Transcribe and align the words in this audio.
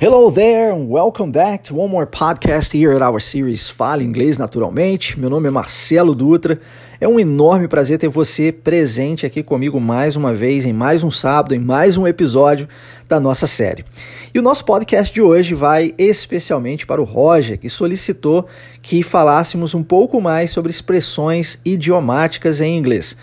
Hello 0.00 0.30
there, 0.30 0.70
and 0.70 0.88
welcome 0.88 1.32
back 1.32 1.64
to 1.64 1.74
one 1.74 1.90
more 1.90 2.06
podcast 2.06 2.72
here 2.72 2.92
at 2.92 3.02
our 3.02 3.18
series 3.18 3.68
Fale 3.68 4.00
Inglês 4.00 4.38
Naturalmente. 4.38 5.18
Meu 5.18 5.28
nome 5.28 5.48
é 5.48 5.50
Marcelo 5.50 6.14
Dutra. 6.14 6.60
É 7.00 7.08
um 7.08 7.18
enorme 7.18 7.66
prazer 7.66 7.98
ter 7.98 8.06
você 8.06 8.52
presente 8.52 9.26
aqui 9.26 9.42
comigo 9.42 9.80
mais 9.80 10.14
uma 10.14 10.32
vez, 10.32 10.64
em 10.64 10.72
mais 10.72 11.02
um 11.02 11.10
sábado, 11.10 11.52
em 11.52 11.58
mais 11.58 11.96
um 11.96 12.06
episódio 12.06 12.68
da 13.08 13.18
nossa 13.18 13.48
série. 13.48 13.84
E 14.32 14.38
o 14.38 14.42
nosso 14.42 14.64
podcast 14.64 15.12
de 15.12 15.20
hoje 15.20 15.52
vai 15.52 15.92
especialmente 15.98 16.86
para 16.86 17.02
o 17.02 17.04
Roger, 17.04 17.58
que 17.58 17.68
solicitou 17.68 18.46
que 18.80 19.02
falássemos 19.02 19.74
um 19.74 19.82
pouco 19.82 20.20
mais 20.20 20.52
sobre 20.52 20.70
expressões 20.70 21.58
idiomáticas 21.64 22.60
em 22.60 22.78
inglês. 22.78 23.16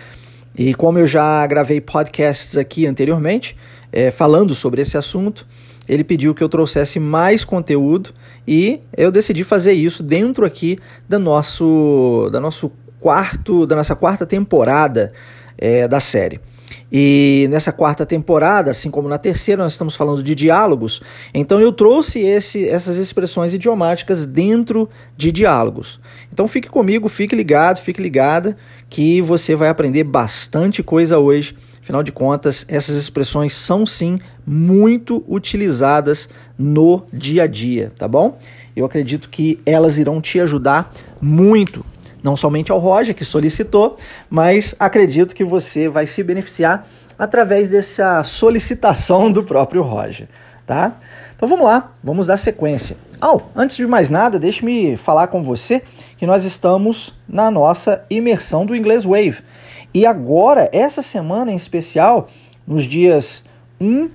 E 0.58 0.74
como 0.74 1.00
eu 1.00 1.08
já 1.08 1.48
gravei 1.48 1.80
podcasts 1.80 2.58
aqui 2.58 2.86
anteriormente, 2.86 3.56
é, 3.94 4.12
falando 4.12 4.54
sobre 4.54 4.82
esse 4.82 4.98
assunto, 4.98 5.48
ele 5.88 6.04
pediu 6.04 6.34
que 6.34 6.44
eu 6.44 6.50
trouxesse 6.50 7.00
mais 7.00 7.44
conteúdo 7.44 8.12
e 8.48 8.82
eu 8.96 9.12
decidi 9.12 9.44
fazer 9.44 9.74
isso 9.74 10.02
dentro 10.04 10.46
aqui 10.46 10.80
da 11.08 11.20
nosso, 11.20 12.30
da 12.32 12.40
nosso 12.40 12.72
quarto, 13.00 13.66
da 13.66 13.76
nossa 13.76 13.96
quarta 13.96 14.26
temporada 14.26 15.14
é, 15.58 15.88
da 15.88 16.00
série. 16.00 16.40
E 16.92 17.48
nessa 17.50 17.72
quarta 17.72 18.06
temporada, 18.06 18.72
assim 18.72 18.90
como 18.90 19.08
na 19.08 19.18
terceira, 19.18 19.62
nós 19.62 19.74
estamos 19.74 19.96
falando 19.96 20.24
de 20.24 20.34
diálogos. 20.34 21.02
Então 21.34 21.60
eu 21.60 21.72
trouxe 21.72 22.20
esse, 22.22 22.68
essas 22.68 22.98
expressões 22.98 23.54
idiomáticas 23.54 24.26
dentro 24.26 24.90
de 25.18 25.32
diálogos. 25.32 26.00
Então 26.32 26.48
fique 26.48 26.70
comigo, 26.70 27.10
fique 27.10 27.36
ligado, 27.36 27.80
fique 27.80 28.02
ligada, 28.02 28.56
que 28.90 29.22
você 29.22 29.56
vai 29.56 29.70
aprender 29.70 30.04
bastante 30.04 30.82
coisa 30.82 31.20
hoje 31.20 31.56
Afinal 31.86 32.02
de 32.02 32.12
contas, 32.12 32.66
essas 32.68 32.96
expressões 32.96 33.54
são 33.54 33.86
sim 33.86 34.20
muito 34.44 35.24
utilizadas 35.28 36.28
no 36.58 37.04
dia 37.14 37.44
a 37.44 37.48
dia, 37.48 37.92
tá 37.96 38.08
bom? 38.08 38.40
Eu 38.76 38.88
acredito 38.88 39.30
que 39.30 39.60
elas 39.68 40.00
irão 40.00 40.20
te 40.20 40.40
ajudar 40.40 40.92
muito, 41.22 41.86
não 42.24 42.36
somente 42.36 42.72
ao 42.72 42.80
Roger 42.80 43.14
que 43.14 43.24
solicitou, 43.24 43.98
mas 44.28 44.74
acredito 44.80 45.36
que 45.36 45.44
você 45.44 45.88
vai 45.88 46.08
se 46.08 46.24
beneficiar 46.24 46.88
através 47.20 47.70
dessa 47.70 48.24
solicitação 48.24 49.32
do 49.32 49.44
próprio 49.44 49.84
Roger, 49.84 50.28
tá? 50.66 50.98
Então 51.36 51.48
vamos 51.48 51.66
lá, 51.66 51.92
vamos 52.04 52.26
dar 52.26 52.38
sequência. 52.38 52.98
Oh, 53.22 53.42
antes 53.56 53.78
de 53.78 53.86
mais 53.86 54.10
nada, 54.10 54.40
deixe-me 54.40 54.98
falar 54.98 55.28
com 55.28 55.44
você 55.44 55.84
que 56.18 56.26
nós 56.26 56.46
estamos 56.46 57.14
na 57.30 57.52
nossa 57.52 58.04
imersão 58.10 58.66
do 58.66 58.76
Inglês 58.76 59.06
Wave. 59.06 59.44
E 59.96 60.06
agora, 60.06 60.70
essa 60.74 61.02
semana 61.02 61.54
em 61.54 61.56
especial, 61.56 62.28
nos 62.68 62.84
dias 62.84 63.46
1 63.80 64.10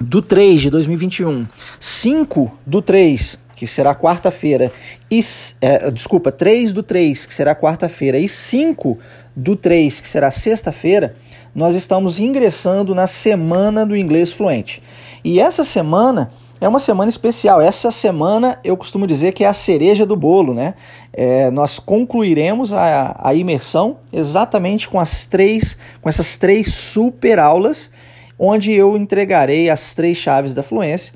do 0.00 0.22
3 0.22 0.62
de 0.62 0.70
2021, 0.70 1.46
5 1.78 2.58
do 2.64 2.80
3, 2.80 3.38
que 3.54 3.66
será 3.66 3.94
quarta-feira, 3.94 4.72
e 5.10 5.20
é, 5.60 5.90
desculpa, 5.90 6.32
3 6.32 6.72
do 6.72 6.82
3, 6.82 7.26
que 7.26 7.34
será 7.34 7.54
quarta-feira, 7.54 8.18
e 8.18 8.26
5 8.26 8.98
do 9.36 9.54
3, 9.54 10.00
que 10.00 10.08
será 10.08 10.30
sexta-feira, 10.30 11.14
nós 11.54 11.74
estamos 11.74 12.18
ingressando 12.18 12.94
na 12.94 13.06
semana 13.06 13.84
do 13.84 13.94
inglês 13.94 14.32
fluente. 14.32 14.82
E 15.22 15.38
essa 15.38 15.64
semana 15.64 16.32
é 16.60 16.68
uma 16.68 16.78
semana 16.78 17.10
especial. 17.10 17.60
Essa 17.60 17.90
semana 17.90 18.58
eu 18.62 18.76
costumo 18.76 19.06
dizer 19.06 19.32
que 19.32 19.44
é 19.44 19.48
a 19.48 19.52
cereja 19.52 20.06
do 20.06 20.16
bolo, 20.16 20.54
né? 20.54 20.74
É, 21.12 21.50
nós 21.50 21.78
concluiremos 21.78 22.72
a, 22.72 23.16
a 23.18 23.34
imersão 23.34 23.98
exatamente 24.12 24.88
com 24.88 24.98
as 24.98 25.26
três, 25.26 25.76
com 26.00 26.08
essas 26.08 26.36
três 26.36 26.72
super 26.72 27.38
aulas, 27.38 27.90
onde 28.38 28.72
eu 28.72 28.96
entregarei 28.96 29.68
as 29.68 29.94
três 29.94 30.16
chaves 30.16 30.54
da 30.54 30.62
fluência, 30.62 31.12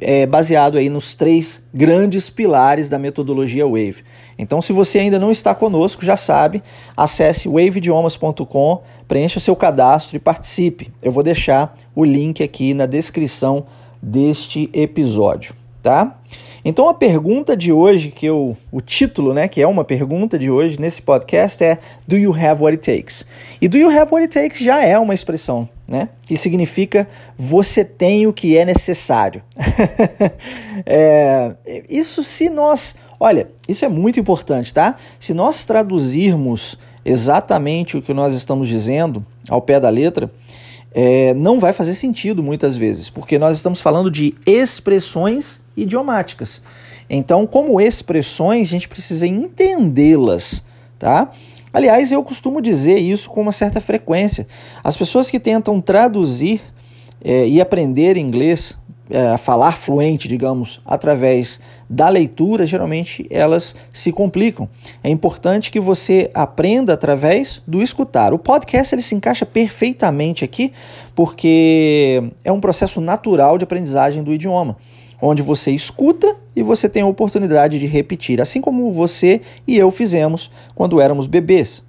é, 0.00 0.26
baseado 0.26 0.78
aí 0.78 0.88
nos 0.88 1.14
três 1.14 1.62
grandes 1.72 2.30
pilares 2.30 2.88
da 2.88 2.98
metodologia 2.98 3.66
Wave. 3.66 4.02
Então, 4.38 4.62
se 4.62 4.72
você 4.72 4.98
ainda 4.98 5.18
não 5.18 5.30
está 5.30 5.54
conosco, 5.54 6.04
já 6.04 6.16
sabe, 6.16 6.62
acesse 6.96 7.46
waveidiomas.com, 7.46 8.82
preencha 9.06 9.38
o 9.38 9.40
seu 9.40 9.54
cadastro 9.54 10.16
e 10.16 10.18
participe. 10.18 10.90
Eu 11.02 11.12
vou 11.12 11.22
deixar 11.22 11.74
o 11.94 12.04
link 12.04 12.42
aqui 12.42 12.72
na 12.72 12.86
descrição 12.86 13.66
deste 14.02 14.70
episódio, 14.72 15.54
tá? 15.82 16.16
Então 16.64 16.88
a 16.88 16.94
pergunta 16.94 17.56
de 17.56 17.72
hoje, 17.72 18.10
que 18.10 18.26
eu, 18.26 18.56
o 18.70 18.80
título, 18.80 19.32
né, 19.32 19.48
que 19.48 19.62
é 19.62 19.66
uma 19.66 19.84
pergunta 19.84 20.38
de 20.38 20.50
hoje 20.50 20.78
nesse 20.78 21.00
podcast 21.00 21.62
é 21.64 21.78
Do 22.06 22.16
you 22.16 22.34
have 22.34 22.62
what 22.62 22.72
it 22.72 22.84
takes? 22.84 23.24
E 23.60 23.68
do 23.68 23.78
you 23.78 23.88
have 23.88 24.12
what 24.12 24.20
it 24.22 24.32
takes 24.32 24.58
já 24.58 24.82
é 24.84 24.98
uma 24.98 25.14
expressão, 25.14 25.68
né, 25.88 26.10
que 26.26 26.36
significa 26.36 27.08
você 27.38 27.84
tem 27.84 28.26
o 28.26 28.32
que 28.32 28.56
é 28.58 28.64
necessário. 28.64 29.42
é, 30.84 31.54
isso 31.88 32.22
se 32.22 32.50
nós, 32.50 32.94
olha, 33.18 33.48
isso 33.66 33.84
é 33.84 33.88
muito 33.88 34.20
importante, 34.20 34.72
tá? 34.72 34.96
Se 35.18 35.32
nós 35.32 35.64
traduzirmos 35.64 36.78
exatamente 37.04 37.96
o 37.96 38.02
que 38.02 38.12
nós 38.12 38.34
estamos 38.34 38.68
dizendo 38.68 39.24
ao 39.48 39.62
pé 39.62 39.80
da 39.80 39.88
letra, 39.88 40.30
é, 40.92 41.34
não 41.34 41.58
vai 41.58 41.72
fazer 41.72 41.94
sentido 41.94 42.42
muitas 42.42 42.76
vezes, 42.76 43.08
porque 43.08 43.38
nós 43.38 43.56
estamos 43.56 43.80
falando 43.80 44.10
de 44.10 44.34
expressões 44.44 45.60
idiomáticas. 45.76 46.62
Então, 47.08 47.46
como 47.46 47.80
expressões, 47.80 48.68
a 48.68 48.70
gente 48.70 48.88
precisa 48.88 49.26
entendê-las, 49.26 50.62
tá? 50.98 51.30
Aliás, 51.72 52.10
eu 52.10 52.22
costumo 52.22 52.60
dizer 52.60 52.98
isso 52.98 53.30
com 53.30 53.40
uma 53.40 53.52
certa 53.52 53.80
frequência. 53.80 54.46
As 54.82 54.96
pessoas 54.96 55.30
que 55.30 55.38
tentam 55.38 55.80
traduzir 55.80 56.60
é, 57.22 57.46
e 57.46 57.60
aprender 57.60 58.16
inglês 58.16 58.76
é, 59.10 59.36
falar 59.36 59.76
fluente, 59.76 60.28
digamos, 60.28 60.80
através 60.86 61.60
da 61.88 62.08
leitura, 62.08 62.66
geralmente 62.66 63.26
elas 63.28 63.74
se 63.92 64.12
complicam. 64.12 64.68
É 65.02 65.10
importante 65.10 65.70
que 65.70 65.80
você 65.80 66.30
aprenda 66.32 66.94
através 66.94 67.60
do 67.66 67.82
escutar. 67.82 68.32
O 68.32 68.38
podcast 68.38 68.94
ele 68.94 69.02
se 69.02 69.14
encaixa 69.14 69.44
perfeitamente 69.44 70.44
aqui 70.44 70.72
porque 71.14 72.22
é 72.44 72.52
um 72.52 72.60
processo 72.60 73.00
natural 73.00 73.58
de 73.58 73.64
aprendizagem 73.64 74.22
do 74.22 74.32
idioma, 74.32 74.76
onde 75.20 75.42
você 75.42 75.72
escuta 75.72 76.36
e 76.54 76.62
você 76.62 76.88
tem 76.88 77.02
a 77.02 77.06
oportunidade 77.06 77.78
de 77.78 77.86
repetir, 77.86 78.40
assim 78.40 78.60
como 78.60 78.90
você 78.92 79.40
e 79.66 79.76
eu 79.76 79.90
fizemos 79.90 80.50
quando 80.74 81.00
éramos 81.00 81.26
bebês. 81.26 81.82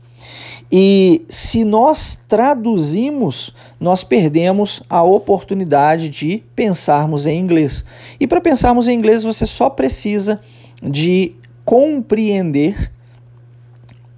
E 0.71 1.25
se 1.27 1.65
nós 1.65 2.17
traduzimos, 2.29 3.53
nós 3.77 4.03
perdemos 4.03 4.81
a 4.89 5.03
oportunidade 5.03 6.07
de 6.07 6.43
pensarmos 6.55 7.27
em 7.27 7.37
inglês. 7.37 7.83
E 8.19 8.25
para 8.25 8.39
pensarmos 8.39 8.87
em 8.87 8.97
inglês, 8.97 9.23
você 9.23 9.45
só 9.45 9.69
precisa 9.69 10.39
de 10.81 11.35
compreender 11.65 12.89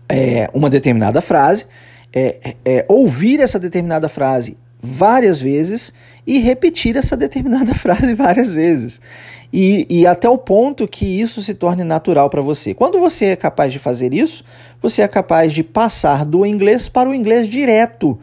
é, 0.08 0.48
uma 0.54 0.70
determinada 0.70 1.22
frase, 1.22 1.66
é, 2.14 2.56
é, 2.64 2.86
ouvir 2.88 3.40
essa 3.40 3.58
determinada 3.58 4.08
frase 4.08 4.56
várias 4.80 5.42
vezes 5.42 5.92
e 6.28 6.40
repetir 6.40 6.96
essa 6.96 7.18
determinada 7.18 7.74
frase 7.76 8.14
várias 8.14 8.52
vezes 8.52 9.02
e, 9.54 9.86
e 9.88 10.08
até 10.08 10.28
o 10.28 10.38
ponto 10.38 10.88
que 10.88 11.06
isso 11.06 11.44
se 11.44 11.54
torne 11.54 11.84
natural 11.84 12.28
para 12.28 12.42
você. 12.42 12.74
Quando 12.74 13.00
você 13.00 13.26
é 13.26 13.36
capaz 13.36 13.72
de 13.72 13.78
fazer 13.78 14.12
isso, 14.12 14.44
você 14.82 15.04
é 15.04 15.08
capaz 15.08 15.54
de 15.54 15.62
passar 15.62 16.26
do 16.26 16.44
inglês 16.44 16.90
para 16.90 17.08
o 17.08 17.14
inglês 17.14 17.48
direto, 17.48 18.18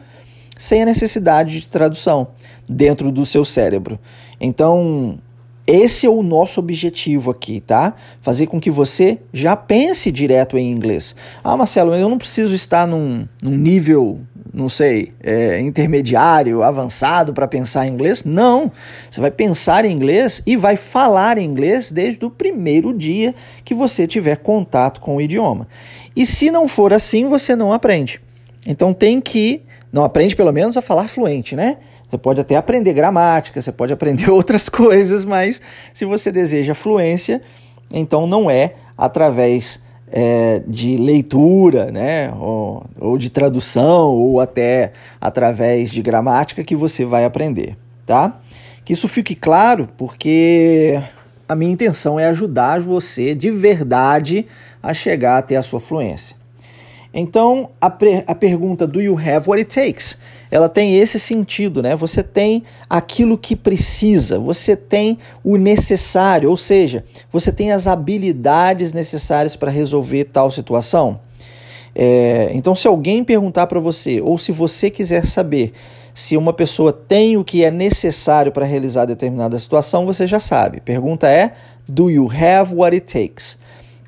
sem 0.57 0.81
a 0.81 0.85
necessidade 0.85 1.61
de 1.61 1.67
tradução 1.69 2.27
dentro 2.67 3.13
do 3.13 3.25
seu 3.25 3.45
cérebro. 3.45 3.97
Então, 4.41 5.17
esse 5.65 6.05
é 6.05 6.09
o 6.09 6.21
nosso 6.21 6.59
objetivo 6.59 7.31
aqui, 7.31 7.61
tá? 7.61 7.93
Fazer 8.21 8.47
com 8.47 8.59
que 8.59 8.69
você 8.69 9.19
já 9.31 9.55
pense 9.55 10.11
direto 10.11 10.57
em 10.57 10.69
inglês. 10.69 11.15
Ah, 11.41 11.55
Marcelo, 11.55 11.95
eu 11.95 12.09
não 12.09 12.17
preciso 12.17 12.53
estar 12.53 12.85
num, 12.85 13.25
num 13.41 13.55
nível 13.55 14.19
não 14.53 14.67
sei, 14.67 15.13
é, 15.23 15.59
intermediário, 15.61 16.61
avançado 16.61 17.33
para 17.33 17.47
pensar 17.47 17.87
em 17.87 17.93
inglês. 17.93 18.23
Não. 18.23 18.71
Você 19.09 19.21
vai 19.21 19.31
pensar 19.31 19.85
em 19.85 19.91
inglês 19.91 20.41
e 20.45 20.57
vai 20.57 20.75
falar 20.75 21.37
inglês 21.37 21.91
desde 21.91 22.25
o 22.25 22.29
primeiro 22.29 22.93
dia 22.93 23.33
que 23.63 23.73
você 23.73 24.05
tiver 24.05 24.37
contato 24.37 24.99
com 24.99 25.15
o 25.15 25.21
idioma. 25.21 25.67
E 26.15 26.25
se 26.25 26.51
não 26.51 26.67
for 26.67 26.91
assim, 26.91 27.27
você 27.27 27.55
não 27.55 27.71
aprende. 27.71 28.21
Então 28.67 28.93
tem 28.93 29.21
que. 29.21 29.61
Não 29.91 30.03
aprende 30.03 30.35
pelo 30.35 30.51
menos 30.51 30.77
a 30.77 30.81
falar 30.81 31.07
fluente, 31.07 31.55
né? 31.55 31.77
Você 32.09 32.17
pode 32.17 32.41
até 32.41 32.57
aprender 32.57 32.93
gramática, 32.93 33.61
você 33.61 33.71
pode 33.71 33.93
aprender 33.93 34.29
outras 34.31 34.67
coisas, 34.67 35.23
mas 35.23 35.61
se 35.93 36.03
você 36.03 36.29
deseja 36.29 36.73
fluência, 36.73 37.41
então 37.91 38.27
não 38.27 38.51
é 38.51 38.71
através 38.97 39.79
é, 40.11 40.61
de 40.67 40.97
leitura, 40.97 41.89
né, 41.91 42.31
ou, 42.37 42.83
ou 42.99 43.17
de 43.17 43.29
tradução, 43.29 44.09
ou 44.09 44.41
até 44.41 44.91
através 45.19 45.89
de 45.89 46.01
gramática 46.01 46.63
que 46.63 46.75
você 46.75 47.05
vai 47.05 47.23
aprender, 47.23 47.77
tá? 48.05 48.39
Que 48.83 48.93
isso 48.93 49.07
fique 49.07 49.33
claro, 49.33 49.87
porque 49.97 51.01
a 51.47 51.55
minha 51.55 51.71
intenção 51.71 52.19
é 52.19 52.27
ajudar 52.27 52.81
você 52.81 53.33
de 53.33 53.49
verdade 53.49 54.45
a 54.83 54.93
chegar 54.93 55.37
até 55.37 55.55
a 55.55 55.61
sua 55.61 55.79
fluência. 55.79 56.35
Então, 57.13 57.69
a, 57.79 57.87
a 58.27 58.35
pergunta 58.35 58.87
do 58.87 59.01
you 59.01 59.17
have 59.17 59.47
what 59.47 59.59
it 59.59 59.73
takes 59.73 60.17
ela 60.51 60.67
tem 60.67 60.97
esse 60.97 61.17
sentido, 61.17 61.81
né? 61.81 61.95
Você 61.95 62.21
tem 62.21 62.63
aquilo 62.89 63.37
que 63.37 63.55
precisa, 63.55 64.37
você 64.37 64.75
tem 64.75 65.17
o 65.43 65.55
necessário, 65.55 66.49
ou 66.49 66.57
seja, 66.57 67.05
você 67.31 67.53
tem 67.53 67.71
as 67.71 67.87
habilidades 67.87 68.91
necessárias 68.91 69.55
para 69.55 69.71
resolver 69.71 70.25
tal 70.25 70.51
situação. 70.51 71.21
É, 71.95 72.51
então, 72.53 72.75
se 72.75 72.87
alguém 72.87 73.23
perguntar 73.23 73.67
para 73.67 73.79
você, 73.79 74.19
ou 74.19 74.37
se 74.37 74.51
você 74.51 74.89
quiser 74.89 75.25
saber 75.25 75.73
se 76.13 76.35
uma 76.35 76.51
pessoa 76.51 76.91
tem 76.91 77.37
o 77.37 77.43
que 77.43 77.63
é 77.63 77.71
necessário 77.71 78.51
para 78.51 78.65
realizar 78.65 79.05
determinada 79.05 79.57
situação, 79.57 80.05
você 80.05 80.27
já 80.27 80.39
sabe. 80.39 80.81
Pergunta 80.81 81.29
é: 81.29 81.53
Do 81.87 82.09
you 82.09 82.29
have 82.29 82.75
what 82.75 82.93
it 82.93 83.05
takes? 83.11 83.57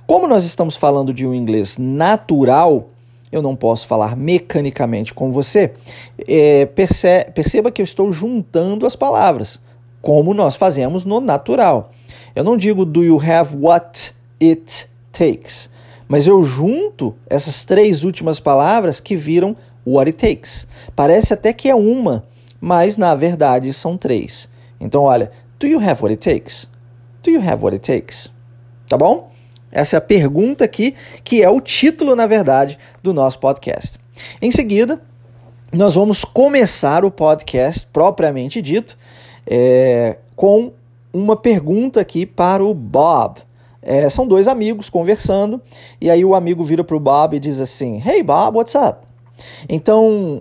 Como 0.05 0.27
nós 0.27 0.43
estamos 0.43 0.75
falando 0.75 1.13
de 1.13 1.25
um 1.25 1.33
inglês 1.33 1.77
natural, 1.77 2.89
eu 3.33 3.41
não 3.41 3.55
posso 3.55 3.87
falar 3.87 4.15
mecanicamente 4.15 5.11
com 5.11 5.31
você. 5.31 5.73
É, 6.27 6.67
perce 6.67 7.25
perceba 7.33 7.71
que 7.71 7.81
eu 7.81 7.83
estou 7.83 8.11
juntando 8.11 8.85
as 8.85 8.95
palavras, 8.95 9.59
como 10.03 10.35
nós 10.35 10.55
fazemos 10.55 11.03
no 11.03 11.19
natural. 11.19 11.89
Eu 12.35 12.43
não 12.43 12.55
digo 12.55 12.85
do 12.85 13.03
you 13.03 13.19
have 13.19 13.57
what 13.57 14.13
it 14.39 14.87
takes, 15.11 15.67
mas 16.07 16.27
eu 16.27 16.43
junto 16.43 17.15
essas 17.27 17.65
três 17.65 18.03
últimas 18.03 18.39
palavras 18.39 18.99
que 18.99 19.15
viram 19.15 19.55
what 19.83 20.07
it 20.07 20.17
takes. 20.17 20.67
Parece 20.95 21.33
até 21.33 21.51
que 21.51 21.67
é 21.67 21.73
uma, 21.73 22.23
mas 22.61 22.97
na 22.97 23.15
verdade 23.15 23.73
são 23.73 23.97
três. 23.97 24.47
Então, 24.79 25.03
olha, 25.03 25.31
do 25.59 25.65
you 25.65 25.79
have 25.79 26.03
what 26.03 26.11
it 26.11 26.17
takes? 26.17 26.69
Do 27.23 27.31
you 27.31 27.41
have 27.41 27.63
what 27.63 27.73
it 27.73 27.91
takes? 27.91 28.31
Tá 28.87 28.95
bom? 28.95 29.31
Essa 29.73 29.95
é 29.95 29.97
a 29.97 30.01
pergunta 30.01 30.63
aqui, 30.63 30.93
que 31.23 31.41
é 31.41 31.49
o 31.49 31.59
título, 31.59 32.15
na 32.15 32.27
verdade, 32.27 32.77
do 33.01 33.11
nosso 33.11 33.39
podcast. 33.39 33.97
Em 34.39 34.51
seguida, 34.51 35.01
nós 35.71 35.95
vamos 35.95 36.23
começar 36.23 37.03
o 37.03 37.09
podcast 37.09 37.87
propriamente 37.91 38.61
dito 38.61 38.95
é, 39.47 40.17
com 40.35 40.71
uma 41.11 41.35
pergunta 41.35 41.99
aqui 41.99 42.23
para 42.23 42.63
o 42.63 42.71
Bob. 42.75 43.39
É, 43.81 44.07
são 44.09 44.27
dois 44.27 44.47
amigos 44.47 44.91
conversando, 44.91 45.59
e 45.99 46.09
aí 46.09 46.23
o 46.23 46.35
amigo 46.35 46.63
vira 46.63 46.83
para 46.83 46.95
o 46.95 46.99
Bob 46.99 47.35
e 47.35 47.39
diz 47.39 47.59
assim: 47.59 48.01
Hey 48.05 48.21
Bob, 48.21 48.57
what's 48.57 48.75
up? 48.75 48.99
Então, 49.67 50.39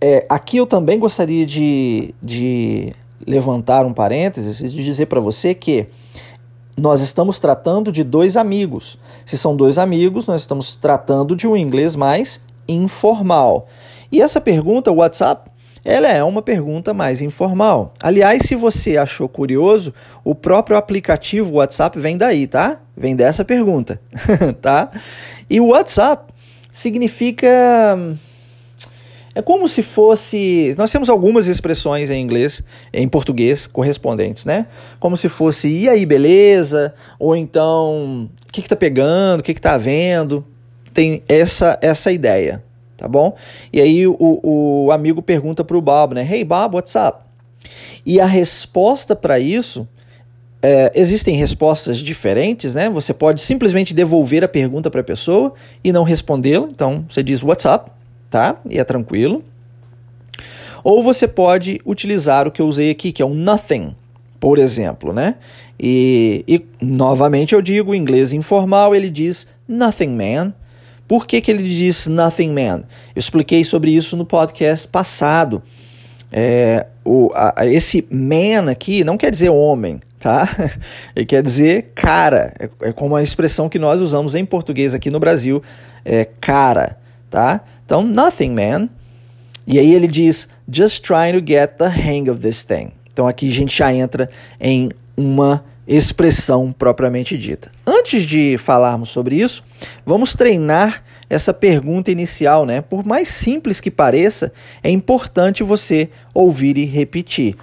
é, 0.00 0.26
aqui 0.28 0.56
eu 0.56 0.66
também 0.66 0.98
gostaria 0.98 1.46
de, 1.46 2.12
de 2.20 2.92
levantar 3.24 3.86
um 3.86 3.92
parênteses 3.92 4.60
e 4.60 4.82
dizer 4.82 5.06
para 5.06 5.20
você 5.20 5.54
que 5.54 5.86
nós 6.76 7.00
estamos 7.00 7.38
tratando 7.38 7.92
de 7.92 8.02
dois 8.02 8.36
amigos. 8.36 8.98
Se 9.24 9.38
são 9.38 9.56
dois 9.56 9.78
amigos, 9.78 10.26
nós 10.26 10.40
estamos 10.40 10.76
tratando 10.76 11.36
de 11.36 11.46
um 11.46 11.56
inglês 11.56 11.94
mais 11.94 12.40
informal. 12.68 13.68
E 14.10 14.20
essa 14.20 14.40
pergunta, 14.40 14.90
WhatsApp, 14.90 15.50
ela 15.84 16.08
é 16.08 16.24
uma 16.24 16.40
pergunta 16.40 16.94
mais 16.94 17.20
informal. 17.20 17.92
Aliás, 18.02 18.42
se 18.46 18.56
você 18.56 18.96
achou 18.96 19.28
curioso, 19.28 19.92
o 20.24 20.34
próprio 20.34 20.76
aplicativo 20.76 21.54
WhatsApp 21.54 21.98
vem 21.98 22.16
daí, 22.16 22.46
tá? 22.46 22.80
Vem 22.96 23.14
dessa 23.14 23.44
pergunta, 23.44 24.00
tá? 24.62 24.90
E 25.48 25.60
o 25.60 25.68
WhatsApp 25.68 26.32
significa 26.72 27.48
é 29.34 29.42
como 29.42 29.68
se 29.68 29.82
fosse. 29.82 30.74
Nós 30.78 30.92
temos 30.92 31.10
algumas 31.10 31.48
expressões 31.48 32.08
em 32.08 32.22
inglês, 32.22 32.62
em 32.92 33.08
português, 33.08 33.66
correspondentes, 33.66 34.44
né? 34.44 34.66
Como 35.00 35.16
se 35.16 35.28
fosse 35.28 35.68
e 35.68 35.88
aí, 35.88 36.06
beleza? 36.06 36.94
Ou 37.18 37.34
então, 37.34 38.30
o 38.48 38.52
que, 38.52 38.62
que 38.62 38.68
tá 38.68 38.76
pegando? 38.76 39.40
O 39.40 39.42
que, 39.42 39.52
que 39.52 39.60
tá 39.60 39.76
vendo? 39.76 40.44
Tem 40.92 41.22
essa, 41.28 41.76
essa 41.82 42.12
ideia, 42.12 42.62
tá 42.96 43.08
bom? 43.08 43.34
E 43.72 43.80
aí 43.80 44.06
o, 44.06 44.16
o 44.20 44.92
amigo 44.92 45.20
pergunta 45.20 45.64
pro 45.64 45.80
Bob, 45.82 46.14
né? 46.14 46.26
Hey 46.30 46.44
Bob, 46.44 46.76
what's 46.76 46.94
up? 46.94 47.18
E 48.06 48.20
a 48.20 48.26
resposta 48.26 49.16
para 49.16 49.38
isso. 49.38 49.88
É, 50.66 50.90
existem 50.94 51.34
respostas 51.34 51.98
diferentes, 51.98 52.74
né? 52.74 52.88
Você 52.88 53.12
pode 53.12 53.42
simplesmente 53.42 53.92
devolver 53.92 54.42
a 54.42 54.48
pergunta 54.48 54.90
para 54.90 55.02
a 55.02 55.04
pessoa 55.04 55.52
e 55.82 55.92
não 55.92 56.04
respondê-la. 56.04 56.66
Então 56.70 57.04
você 57.06 57.22
diz 57.22 57.42
what's 57.42 57.66
up, 57.66 57.90
tá? 58.34 58.56
E 58.68 58.80
é 58.80 58.84
tranquilo. 58.84 59.44
Ou 60.82 61.04
você 61.04 61.28
pode 61.28 61.80
utilizar 61.86 62.48
o 62.48 62.50
que 62.50 62.60
eu 62.60 62.66
usei 62.66 62.90
aqui, 62.90 63.12
que 63.12 63.22
é 63.22 63.24
um 63.24 63.32
nothing, 63.32 63.94
por 64.40 64.58
exemplo, 64.58 65.12
né? 65.12 65.36
E, 65.78 66.44
e 66.48 66.66
novamente 66.84 67.54
eu 67.54 67.62
digo, 67.62 67.92
o 67.92 67.94
inglês 67.94 68.32
informal 68.32 68.92
ele 68.92 69.08
diz 69.08 69.46
nothing 69.68 70.08
man. 70.08 70.52
Por 71.06 71.28
que, 71.28 71.40
que 71.40 71.48
ele 71.48 71.62
diz 71.62 72.08
nothing 72.08 72.50
man? 72.50 72.82
Eu 73.14 73.20
expliquei 73.20 73.62
sobre 73.62 73.92
isso 73.92 74.16
no 74.16 74.24
podcast 74.24 74.88
passado. 74.88 75.62
É, 76.32 76.88
o, 77.04 77.30
a, 77.36 77.64
esse 77.66 78.04
man 78.10 78.68
aqui 78.68 79.04
não 79.04 79.16
quer 79.16 79.30
dizer 79.30 79.50
homem, 79.50 80.00
tá? 80.18 80.48
Ele 81.14 81.24
quer 81.24 81.44
dizer 81.44 81.92
cara. 81.94 82.52
É, 82.58 82.88
é 82.88 82.92
como 82.92 83.14
a 83.14 83.22
expressão 83.22 83.68
que 83.68 83.78
nós 83.78 84.00
usamos 84.00 84.34
em 84.34 84.44
português 84.44 84.92
aqui 84.92 85.08
no 85.08 85.20
Brasil, 85.20 85.62
é 86.04 86.24
cara, 86.24 86.98
tá? 87.30 87.60
Então, 87.84 88.02
nothing, 88.02 88.50
man. 88.50 88.88
E 89.66 89.78
aí 89.78 89.94
ele 89.94 90.06
diz, 90.06 90.48
just 90.68 91.02
trying 91.02 91.32
to 91.32 91.44
get 91.44 91.76
the 91.78 91.88
hang 91.88 92.30
of 92.30 92.40
this 92.40 92.62
thing. 92.62 92.92
Então 93.12 93.26
aqui 93.26 93.48
a 93.48 93.52
gente 93.52 93.78
já 93.78 93.94
entra 93.94 94.28
em 94.60 94.90
uma 95.16 95.64
expressão 95.86 96.72
propriamente 96.72 97.36
dita. 97.36 97.70
Antes 97.86 98.24
de 98.24 98.56
falarmos 98.58 99.10
sobre 99.10 99.36
isso, 99.36 99.62
vamos 100.04 100.34
treinar 100.34 101.02
essa 101.30 101.54
pergunta 101.54 102.10
inicial, 102.10 102.66
né? 102.66 102.80
Por 102.80 103.06
mais 103.06 103.28
simples 103.28 103.80
que 103.80 103.90
pareça, 103.90 104.52
é 104.82 104.90
importante 104.90 105.62
você 105.62 106.10
ouvir 106.32 106.76
e 106.76 106.84
repetir 106.84 107.56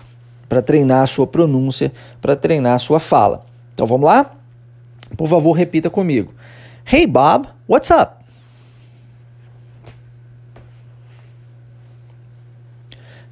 para 0.48 0.62
treinar 0.62 1.04
a 1.04 1.08
sua 1.08 1.28
pronúncia, 1.28 1.92
para 2.22 2.36
treinar 2.36 2.76
a 2.76 2.80
sua 2.80 3.00
fala. 3.00 3.46
Então 3.74 3.86
vamos 3.86 4.06
lá? 4.06 4.32
Por 5.18 5.28
favor, 5.28 5.52
repita 5.52 5.90
comigo. 5.90 6.34
Hey 6.86 7.06
Bob, 7.06 7.48
what's 7.68 7.90
up? 7.90 8.21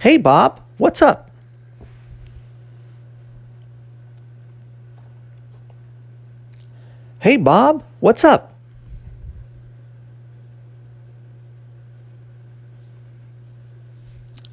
Hey, 0.02 0.18
Bob, 0.18 0.62
what's 0.78 1.02
up? 1.02 1.30
Hey, 7.20 7.38
Bob, 7.38 7.84
what's 8.00 8.24
up? 8.24 8.54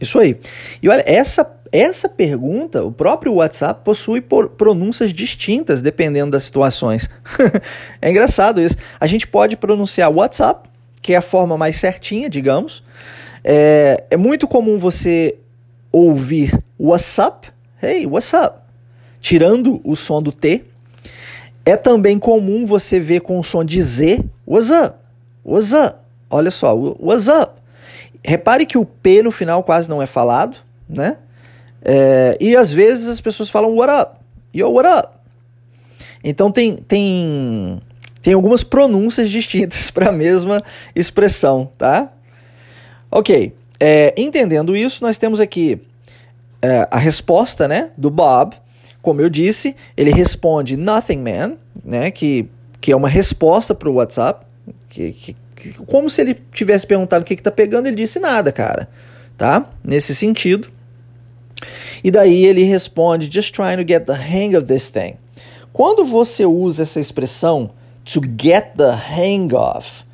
Isso 0.00 0.18
aí. 0.18 0.36
E 0.82 0.88
olha, 0.88 1.04
essa, 1.06 1.48
essa 1.70 2.08
pergunta, 2.08 2.82
o 2.82 2.90
próprio 2.90 3.34
WhatsApp 3.34 3.84
possui 3.84 4.20
pronúncias 4.20 5.12
distintas 5.12 5.80
dependendo 5.80 6.32
das 6.32 6.42
situações. 6.42 7.08
é 8.02 8.10
engraçado 8.10 8.60
isso. 8.60 8.76
A 8.98 9.06
gente 9.06 9.28
pode 9.28 9.56
pronunciar 9.56 10.10
WhatsApp, 10.10 10.68
que 11.00 11.12
é 11.12 11.16
a 11.16 11.22
forma 11.22 11.56
mais 11.56 11.76
certinha, 11.76 12.28
digamos, 12.28 12.82
é, 13.48 14.02
é 14.10 14.16
muito 14.16 14.48
comum 14.48 14.76
você 14.76 15.38
ouvir 15.92 16.52
what's 16.76 17.16
up, 17.18 17.46
hey, 17.80 18.04
what's 18.04 18.32
up, 18.32 18.58
tirando 19.20 19.80
o 19.84 19.94
som 19.94 20.20
do 20.20 20.32
T. 20.32 20.64
É 21.64 21.76
também 21.76 22.18
comum 22.18 22.66
você 22.66 22.98
ver 22.98 23.20
com 23.20 23.38
o 23.38 23.44
som 23.44 23.64
de 23.64 23.80
Z, 23.80 24.24
what's 24.44 24.70
up, 24.70 24.96
what's 25.44 25.72
up, 25.72 26.00
olha 26.28 26.50
só, 26.50 26.76
what's 26.76 27.28
up. 27.28 27.52
Repare 28.24 28.66
que 28.66 28.76
o 28.76 28.84
P 28.84 29.22
no 29.22 29.30
final 29.30 29.62
quase 29.62 29.88
não 29.88 30.02
é 30.02 30.06
falado, 30.06 30.58
né? 30.88 31.18
É, 31.84 32.36
e 32.40 32.56
às 32.56 32.72
vezes 32.72 33.06
as 33.06 33.20
pessoas 33.20 33.48
falam 33.48 33.76
what 33.76 33.92
up, 33.92 34.16
yo, 34.52 34.72
what 34.72 34.88
up. 34.88 35.16
Então 36.24 36.50
tem, 36.50 36.78
tem, 36.78 37.80
tem 38.20 38.34
algumas 38.34 38.64
pronúncias 38.64 39.30
distintas 39.30 39.88
para 39.92 40.08
a 40.08 40.12
mesma 40.12 40.60
expressão, 40.96 41.70
tá? 41.78 42.12
Ok, 43.10 43.52
é, 43.78 44.14
entendendo 44.16 44.76
isso, 44.76 45.04
nós 45.04 45.18
temos 45.18 45.40
aqui 45.40 45.80
é, 46.60 46.88
a 46.90 46.98
resposta 46.98 47.68
né, 47.68 47.90
do 47.96 48.10
Bob. 48.10 48.56
Como 49.02 49.20
eu 49.20 49.28
disse, 49.28 49.76
ele 49.96 50.10
responde 50.10 50.76
Nothing 50.76 51.18
Man, 51.18 51.52
né, 51.84 52.10
que, 52.10 52.48
que 52.80 52.90
é 52.90 52.96
uma 52.96 53.08
resposta 53.08 53.74
para 53.74 53.88
o 53.88 53.94
WhatsApp. 53.94 54.44
Que, 54.88 55.12
que, 55.12 55.36
que, 55.54 55.72
como 55.84 56.10
se 56.10 56.20
ele 56.20 56.34
tivesse 56.52 56.86
perguntado 56.86 57.22
o 57.22 57.24
que 57.24 57.34
está 57.34 57.50
pegando, 57.50 57.86
ele 57.86 57.96
disse 57.96 58.18
nada, 58.18 58.50
cara. 58.50 58.88
Tá? 59.36 59.66
Nesse 59.84 60.14
sentido. 60.14 60.68
E 62.02 62.10
daí 62.10 62.44
ele 62.44 62.64
responde: 62.64 63.30
Just 63.32 63.54
trying 63.54 63.76
to 63.76 63.86
get 63.86 64.06
the 64.06 64.12
hang 64.12 64.56
of 64.56 64.66
this 64.66 64.90
thing. 64.90 65.14
Quando 65.72 66.04
você 66.04 66.44
usa 66.46 66.82
essa 66.82 66.98
expressão 66.98 67.70
to 68.04 68.20
get 68.40 68.74
the 68.76 68.90
hang 68.90 69.54
of, 69.54 70.04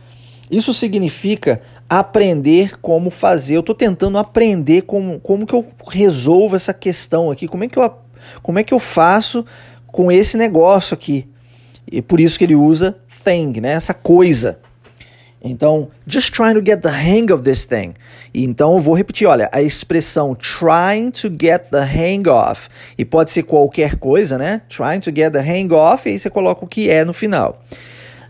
isso 0.50 0.74
significa 0.74 1.62
aprender 1.98 2.78
como 2.80 3.10
fazer. 3.10 3.56
Eu 3.56 3.60
estou 3.60 3.74
tentando 3.74 4.16
aprender 4.16 4.82
como, 4.82 5.20
como 5.20 5.46
que 5.46 5.54
eu 5.54 5.66
resolvo 5.88 6.56
essa 6.56 6.72
questão 6.72 7.30
aqui, 7.30 7.46
como 7.46 7.64
é 7.64 7.68
que 7.68 7.78
eu, 7.78 7.92
como 8.42 8.58
é 8.58 8.64
que 8.64 8.72
eu 8.72 8.78
faço 8.78 9.44
com 9.86 10.10
esse 10.10 10.36
negócio 10.36 10.94
aqui. 10.94 11.28
E 11.90 12.00
por 12.00 12.18
isso 12.18 12.38
que 12.38 12.44
ele 12.44 12.54
usa 12.54 12.96
thing, 13.22 13.60
né? 13.60 13.72
essa 13.72 13.92
coisa. 13.92 14.58
Então, 15.44 15.88
just 16.06 16.32
trying 16.32 16.54
to 16.54 16.62
get 16.64 16.80
the 16.80 16.88
hang 16.88 17.32
of 17.32 17.42
this 17.42 17.66
thing. 17.66 17.94
Então 18.32 18.74
eu 18.74 18.80
vou 18.80 18.94
repetir, 18.94 19.26
olha, 19.26 19.50
a 19.52 19.60
expressão 19.60 20.34
trying 20.34 21.10
to 21.10 21.28
get 21.28 21.64
the 21.70 21.82
hang 21.82 22.28
of. 22.28 22.68
E 22.96 23.04
pode 23.04 23.32
ser 23.32 23.42
qualquer 23.42 23.96
coisa, 23.96 24.38
né? 24.38 24.62
Trying 24.68 25.00
to 25.00 25.12
get 25.14 25.32
the 25.32 25.40
hang 25.40 25.74
of, 25.74 26.08
e 26.08 26.12
aí 26.12 26.18
você 26.18 26.30
coloca 26.30 26.64
o 26.64 26.68
que 26.68 26.88
é 26.88 27.04
no 27.04 27.12
final. 27.12 27.60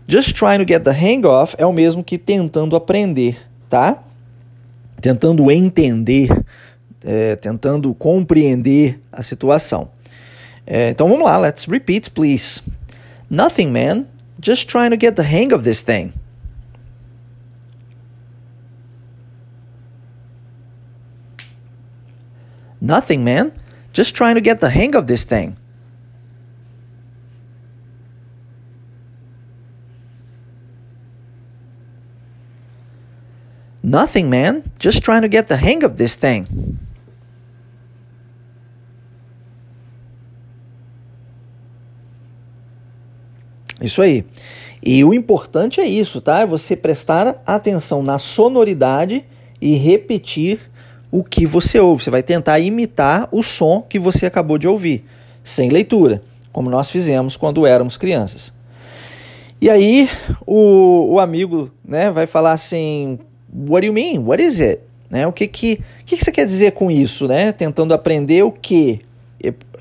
Just 0.07 0.35
trying 0.35 0.57
to 0.57 0.65
get 0.67 0.83
the 0.83 0.91
hang 0.91 1.25
of 1.25 1.55
é 1.57 1.65
o 1.65 1.71
mesmo 1.71 2.03
que 2.03 2.17
tentando 2.17 2.75
aprender, 2.75 3.37
tá? 3.73 4.03
Tentando 5.01 5.49
entender, 5.49 6.29
é, 7.03 7.35
tentando 7.35 7.91
compreender 7.95 9.01
a 9.11 9.23
situação. 9.23 9.89
É, 10.63 10.91
então 10.91 11.09
vamos 11.09 11.25
lá, 11.25 11.39
let's 11.39 11.65
repeat, 11.65 12.11
please. 12.11 12.61
Nothing, 13.31 13.71
man. 13.71 14.05
Just 14.39 14.69
trying 14.69 14.91
to 14.91 14.95
get 14.95 15.15
the 15.15 15.23
hang 15.23 15.51
of 15.55 15.63
this 15.63 15.81
thing. 15.81 16.13
Nothing, 22.79 23.23
man. 23.23 23.53
Just 23.91 24.13
trying 24.15 24.35
to 24.35 24.41
get 24.41 24.59
the 24.59 24.69
hang 24.69 24.95
of 24.95 25.07
this 25.07 25.25
thing. 25.25 25.55
Nothing, 33.83 34.29
man. 34.29 34.63
Just 34.79 35.03
trying 35.03 35.21
to 35.21 35.27
get 35.29 35.47
the 35.47 35.57
hang 35.57 35.83
of 35.83 35.95
this 35.95 36.15
thing. 36.15 36.45
Isso 43.81 44.01
aí. 44.01 44.23
E 44.81 45.03
o 45.03 45.13
importante 45.13 45.81
é 45.81 45.85
isso, 45.85 46.21
tá? 46.21 46.39
É 46.39 46.45
você 46.45 46.75
prestar 46.75 47.41
atenção 47.45 48.01
na 48.01 48.17
sonoridade 48.17 49.25
e 49.61 49.75
repetir 49.75 50.59
o 51.11 51.23
que 51.23 51.45
você 51.45 51.79
ouve. 51.79 52.03
Você 52.03 52.09
vai 52.09 52.23
tentar 52.23 52.59
imitar 52.59 53.27
o 53.31 53.43
som 53.43 53.81
que 53.81 53.99
você 53.99 54.25
acabou 54.25 54.57
de 54.57 54.67
ouvir, 54.67 55.05
sem 55.43 55.69
leitura, 55.69 56.21
como 56.51 56.69
nós 56.69 56.89
fizemos 56.89 57.35
quando 57.35 57.67
éramos 57.67 57.97
crianças. 57.97 58.53
E 59.61 59.69
aí 59.69 60.09
o, 60.45 61.13
o 61.13 61.19
amigo 61.19 61.69
né, 61.85 62.09
vai 62.09 62.25
falar 62.25 62.53
assim: 62.53 63.19
What 63.53 63.81
do 63.81 63.87
you 63.87 63.93
mean? 63.93 64.19
What 64.25 64.41
is 64.41 64.59
it? 64.59 64.81
Né, 65.09 65.27
o 65.27 65.31
que 65.31 65.45
que, 65.45 65.79
que 66.05 66.17
que 66.17 66.23
você 66.23 66.31
quer 66.31 66.45
dizer 66.45 66.71
com 66.71 66.89
isso? 66.89 67.27
Né? 67.27 67.51
Tentando 67.51 67.93
aprender 67.93 68.43
o 68.43 68.51
que? 68.51 69.01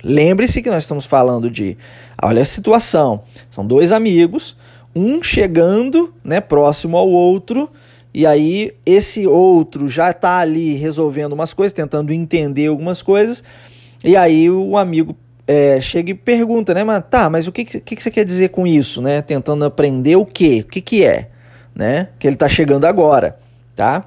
Lembre-se 0.04 0.60
que 0.60 0.68
nós 0.68 0.82
estamos 0.82 1.06
falando 1.06 1.50
de. 1.50 1.76
Olha 2.22 2.42
a 2.42 2.44
situação: 2.44 3.22
são 3.50 3.66
dois 3.66 3.92
amigos, 3.92 4.56
um 4.94 5.22
chegando 5.22 6.12
né, 6.22 6.40
próximo 6.40 6.96
ao 6.98 7.08
outro 7.08 7.70
e 8.14 8.26
aí 8.26 8.72
esse 8.84 9.26
outro 9.26 9.88
já 9.88 10.10
está 10.10 10.38
ali 10.38 10.74
resolvendo 10.74 11.32
umas 11.32 11.54
coisas, 11.54 11.72
tentando 11.72 12.12
entender 12.12 12.66
algumas 12.66 13.00
coisas, 13.00 13.42
e 14.04 14.16
aí 14.16 14.50
o 14.50 14.76
amigo 14.76 15.16
é, 15.46 15.80
chega 15.80 16.10
e 16.10 16.14
pergunta, 16.14 16.74
né, 16.74 16.84
mas 16.84 17.02
tá, 17.08 17.30
mas 17.30 17.48
o 17.48 17.52
que, 17.52 17.64
que, 17.64 17.80
que 17.80 18.02
você 18.02 18.10
quer 18.10 18.24
dizer 18.24 18.50
com 18.50 18.66
isso, 18.66 19.00
né? 19.00 19.22
Tentando 19.22 19.64
aprender 19.64 20.16
o 20.16 20.26
quê? 20.26 20.62
O 20.66 20.70
que, 20.70 20.80
que 20.80 21.04
é, 21.04 21.30
né? 21.74 22.08
Que 22.18 22.26
ele 22.26 22.34
está 22.34 22.48
chegando 22.48 22.84
agora, 22.84 23.38
tá? 23.74 24.04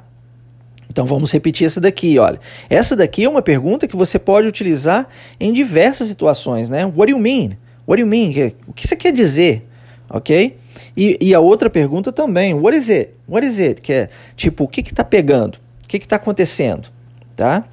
Então 0.89 1.05
vamos 1.05 1.31
repetir 1.31 1.65
essa 1.65 1.81
daqui, 1.81 2.17
olha. 2.17 2.39
Essa 2.69 2.95
daqui 2.95 3.25
é 3.25 3.29
uma 3.29 3.41
pergunta 3.41 3.88
que 3.88 3.98
você 3.98 4.17
pode 4.17 4.48
utilizar 4.48 5.07
em 5.39 5.51
diversas 5.51 6.07
situações, 6.07 6.69
né? 6.69 6.86
What 6.86 7.12
do 7.12 7.17
you 7.17 7.19
mean? 7.19 7.57
What 7.88 8.01
do 8.01 8.05
you 8.05 8.07
mean? 8.07 8.31
O 8.67 8.74
que 8.74 8.88
você 8.88 8.95
quer 8.95 9.12
dizer? 9.12 9.67
Ok? 10.10 10.57
E, 10.95 11.17
e 11.19 11.34
a 11.34 11.39
outra 11.39 11.69
pergunta 11.69 12.12
também, 12.12 12.53
what 12.53 12.77
is 12.77 12.89
it? 12.89 13.12
What 13.27 13.45
is 13.45 13.60
it? 13.60 13.81
Que 13.81 13.93
é 13.93 14.10
tipo, 14.36 14.63
o 14.63 14.67
que 14.67 14.81
que 14.81 14.93
tá 14.93 15.03
pegando? 15.03 15.55
O 15.84 15.88
que 15.88 16.00
que 16.00 16.07
tá 16.07 16.15
acontecendo? 16.15 16.88
Tá? 17.36 17.65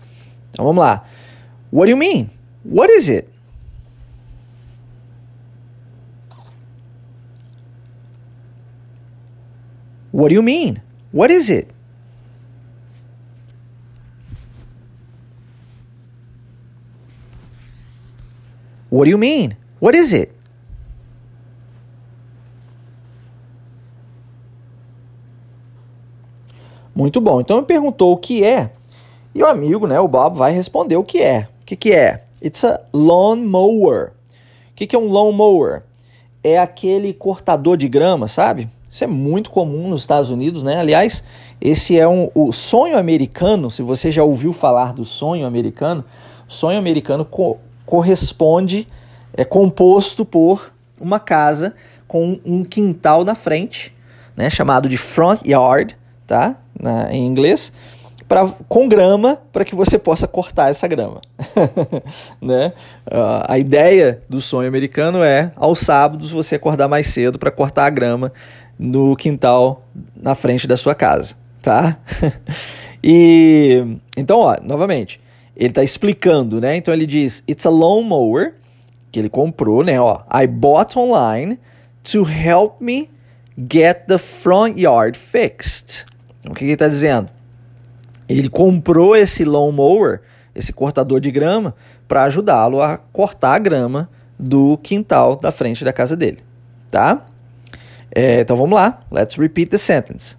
Então 0.50 0.64
vamos 0.64 0.82
lá. 0.82 1.04
What 1.72 1.87
do 1.87 1.90
you 1.90 1.96
mean? 1.96 2.28
What 2.64 2.92
is 2.92 3.08
it? 3.08 3.28
What 10.12 10.28
do 10.28 10.34
you 10.34 10.42
mean? 10.42 10.76
What 11.12 11.32
is 11.32 11.49
it? 11.49 11.68
What 18.92 19.06
do 19.06 19.11
you 19.11 19.16
mean? 19.16 19.56
What 19.80 19.96
is 19.96 20.12
it? 20.12 20.30
Muito 26.94 27.18
bom. 27.22 27.40
Então 27.40 27.56
ele 27.56 27.64
perguntou 27.64 28.12
o 28.12 28.18
que 28.18 28.44
é. 28.44 28.70
E 29.34 29.42
o 29.42 29.46
amigo, 29.46 29.87
né, 29.87 29.99
o 29.99 30.06
Bob, 30.06 30.37
vai 30.37 30.52
responder 30.52 30.96
o 30.96 31.04
que 31.04 31.22
é. 31.22 31.49
O 31.62 31.64
que, 31.64 31.75
que 31.75 31.90
é? 31.90 32.25
It's 32.44 32.64
a 32.64 32.82
lawn 32.92 33.37
mower. 33.37 34.12
O 34.70 34.75
que, 34.75 34.87
que 34.87 34.94
é 34.94 34.99
um 34.99 35.11
lawn 35.11 35.32
mower? 35.32 35.84
É 36.44 36.58
aquele 36.58 37.14
cortador 37.14 37.78
de 37.78 37.88
grama, 37.88 38.28
sabe? 38.28 38.68
Isso 38.90 39.04
é 39.04 39.06
muito 39.06 39.49
comum 39.49 39.88
nos 39.88 40.02
Estados 40.02 40.28
Unidos, 40.28 40.62
né? 40.62 40.76
Aliás, 40.76 41.25
esse 41.58 41.99
é 41.99 42.06
um, 42.06 42.28
o 42.34 42.52
sonho 42.52 42.99
americano. 42.99 43.70
Se 43.70 43.80
você 43.80 44.11
já 44.11 44.22
ouviu 44.22 44.52
falar 44.52 44.92
do 44.92 45.02
sonho 45.02 45.46
americano, 45.46 46.04
sonho 46.46 46.78
americano 46.78 47.25
co 47.25 47.58
corresponde, 47.86 48.86
é 49.34 49.44
composto 49.44 50.24
por 50.24 50.72
uma 51.00 51.18
casa 51.18 51.74
com 52.06 52.38
um 52.44 52.62
quintal 52.62 53.24
na 53.24 53.34
frente, 53.34 53.94
né? 54.36 54.50
Chamado 54.50 54.88
de 54.88 54.96
front 54.96 55.40
yard, 55.46 55.96
tá? 56.26 56.56
Na, 56.78 57.12
em 57.12 57.26
inglês, 57.26 57.72
pra, 58.28 58.46
com 58.68 58.88
grama 58.88 59.38
para 59.52 59.64
que 59.64 59.74
você 59.74 59.98
possa 59.98 60.26
cortar 60.26 60.70
essa 60.70 60.86
grama. 60.86 61.20
né? 62.40 62.72
Uh, 63.06 63.44
a 63.46 63.58
ideia 63.58 64.22
do 64.28 64.40
sonho 64.40 64.68
americano 64.68 65.22
é, 65.22 65.52
aos 65.56 65.80
sábados, 65.80 66.30
você 66.30 66.54
acordar 66.54 66.88
mais 66.88 67.08
cedo 67.08 67.38
para 67.38 67.50
cortar 67.50 67.86
a 67.86 67.90
grama 67.90 68.32
no 68.78 69.14
quintal 69.16 69.82
na 70.16 70.34
frente 70.34 70.66
da 70.66 70.76
sua 70.76 70.94
casa. 70.94 71.34
Tá? 71.60 71.98
e 73.04 73.84
então, 74.16 74.38
ó, 74.38 74.56
novamente, 74.62 75.20
ele 75.56 75.68
está 75.68 75.82
explicando, 75.82 76.61
né? 76.61 76.76
Então 76.76 76.92
ele 76.92 77.06
diz: 77.06 77.42
It's 77.49 77.66
a 77.66 77.71
lawnmower 77.71 78.54
que 79.11 79.18
ele 79.18 79.28
comprou, 79.28 79.85
né? 79.85 80.00
Ó, 80.00 80.23
I 80.32 80.47
bought 80.47 80.99
online 80.99 81.59
to 82.04 82.25
help 82.25 82.80
me 82.80 83.11
get 83.56 84.06
the 84.06 84.18
front 84.18 84.78
yard 84.78 85.18
fixed. 85.18 86.06
O 86.49 86.54
que 86.54 86.64
ele 86.64 86.73
está 86.73 86.88
dizendo? 86.88 87.28
Ele 88.28 88.49
comprou 88.49 89.14
esse 89.14 89.44
lawnmower, 89.44 90.23
esse 90.54 90.73
cortador 90.73 91.21
de 91.21 91.30
grama, 91.30 91.75
para 92.09 92.25
ajudá-lo 92.25 92.80
a 92.80 92.97
cortar 92.97 93.54
a 93.54 93.59
grama 93.59 94.09
do 94.38 94.78
quintal 94.78 95.37
da 95.37 95.52
frente 95.52 95.85
da 95.85 95.92
casa 95.92 96.16
dele, 96.16 96.38
tá? 96.90 97.26
É, 98.14 98.40
então 98.40 98.56
vamos 98.56 98.75
lá, 98.75 99.00
let's 99.11 99.37
repeat 99.37 99.71
the 99.71 99.78
sentence. 99.78 100.37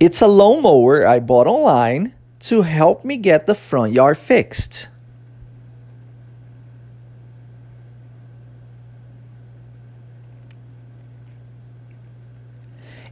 It's 0.00 0.20
a 0.22 0.26
lawnmower 0.26 1.06
I 1.06 1.20
bought 1.20 1.48
online 1.48 2.12
to 2.40 2.62
help 2.62 3.04
me 3.04 3.16
get 3.16 3.46
the 3.46 3.54
front 3.54 3.92
yard 3.92 4.18
fixed. 4.18 4.88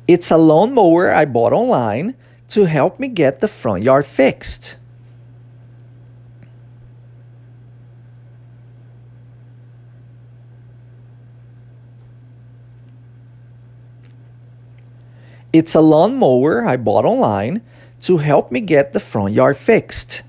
It's 0.06 0.30
a 0.30 0.36
lawnmower 0.36 1.12
I 1.12 1.24
bought 1.24 1.52
online 1.52 2.14
to 2.48 2.64
help 2.64 3.00
me 3.00 3.08
get 3.08 3.40
the 3.40 3.48
front 3.48 3.82
yard 3.82 4.04
fixed. 4.04 4.76
It's 15.54 15.74
a 15.74 15.80
lawnmower 15.80 16.66
I 16.66 16.76
bought 16.76 17.04
online 17.04 17.62
to 18.06 18.16
help 18.16 18.50
me 18.50 18.60
get 18.66 18.92
the 18.92 19.00
front 19.00 19.34
yard 19.34 19.56
fixed. 19.58 20.24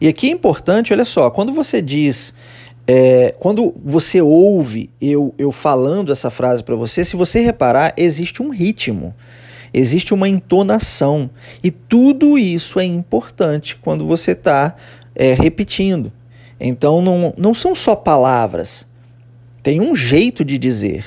E 0.00 0.08
aqui 0.08 0.28
é 0.28 0.32
importante, 0.32 0.92
olha 0.92 1.04
só, 1.04 1.30
quando 1.30 1.52
você 1.52 1.80
diz 1.80 2.34
é, 2.86 3.34
quando 3.38 3.72
você 3.84 4.20
ouve 4.20 4.90
eu, 5.00 5.34
eu 5.38 5.52
falando 5.52 6.10
essa 6.10 6.30
frase 6.30 6.64
para 6.64 6.74
você, 6.74 7.04
se 7.04 7.16
você 7.16 7.40
reparar, 7.40 7.94
existe 7.96 8.42
um 8.42 8.50
ritmo, 8.50 9.14
existe 9.72 10.12
uma 10.12 10.28
entonação. 10.28 11.30
E 11.62 11.70
tudo 11.70 12.36
isso 12.36 12.80
é 12.80 12.84
importante 12.84 13.76
quando 13.76 14.06
você 14.06 14.32
está 14.32 14.74
é, 15.14 15.32
repetindo. 15.34 16.12
Então 16.58 17.00
não, 17.00 17.32
não 17.36 17.54
são 17.54 17.74
só 17.74 17.94
palavras, 17.94 18.86
tem 19.62 19.80
um 19.80 19.94
jeito 19.94 20.44
de 20.44 20.58
dizer, 20.58 21.04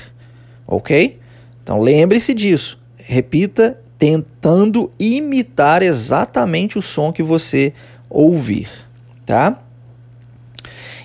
ok? 0.66 1.18
Então 1.62 1.80
lembre-se 1.80 2.32
disso. 2.32 2.78
Repita 2.96 3.78
tentando 3.98 4.90
imitar 4.98 5.82
exatamente 5.82 6.78
o 6.78 6.82
som 6.82 7.12
que 7.12 7.22
você 7.22 7.72
ouvir, 8.08 8.68
tá? 9.24 9.62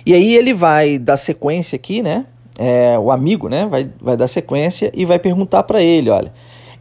E 0.04 0.14
aí 0.14 0.34
ele 0.34 0.52
vai 0.52 0.98
dar 0.98 1.16
sequência 1.16 1.76
aqui, 1.76 2.02
né? 2.02 2.26
É, 2.58 2.98
o 2.98 3.10
amigo, 3.10 3.48
né? 3.48 3.66
Vai, 3.66 3.90
vai 4.00 4.16
dar 4.16 4.28
sequência 4.28 4.90
e 4.94 5.04
vai 5.04 5.18
perguntar 5.18 5.62
para 5.62 5.80
ele, 5.80 6.10
olha. 6.10 6.32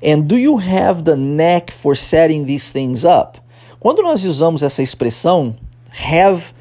And 0.03 0.21
do 0.21 0.37
you 0.37 0.57
have 0.57 1.03
the 1.03 1.15
knack 1.15 1.71
for 1.71 1.95
setting 1.95 2.45
these 2.45 2.73
things 2.73 3.03
up? 3.03 3.39
Quando 3.79 4.01
nós 4.01 4.25
usamos 4.25 4.63
essa 4.63 4.81
expressão 4.81 5.55
have 5.91 6.53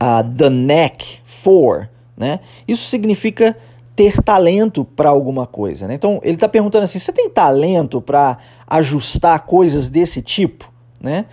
uh, 0.00 0.22
the 0.36 0.50
knack 0.50 1.04
for, 1.24 1.88
né? 2.22 2.38
Isso 2.68 2.86
significa 2.86 3.56
ter 3.96 4.22
talento 4.22 4.84
para 4.84 5.10
alguma 5.10 5.44
coisa, 5.44 5.88
né? 5.88 5.94
Então 5.94 6.20
ele 6.22 6.34
está 6.34 6.48
perguntando 6.48 6.84
assim: 6.84 7.00
você 7.00 7.12
tem 7.12 7.28
talento 7.28 8.00
para 8.00 8.38
ajustar 8.68 9.40
coisas 9.40 9.90
desse 9.90 10.22
tipo, 10.22 10.72
né? 11.00 11.24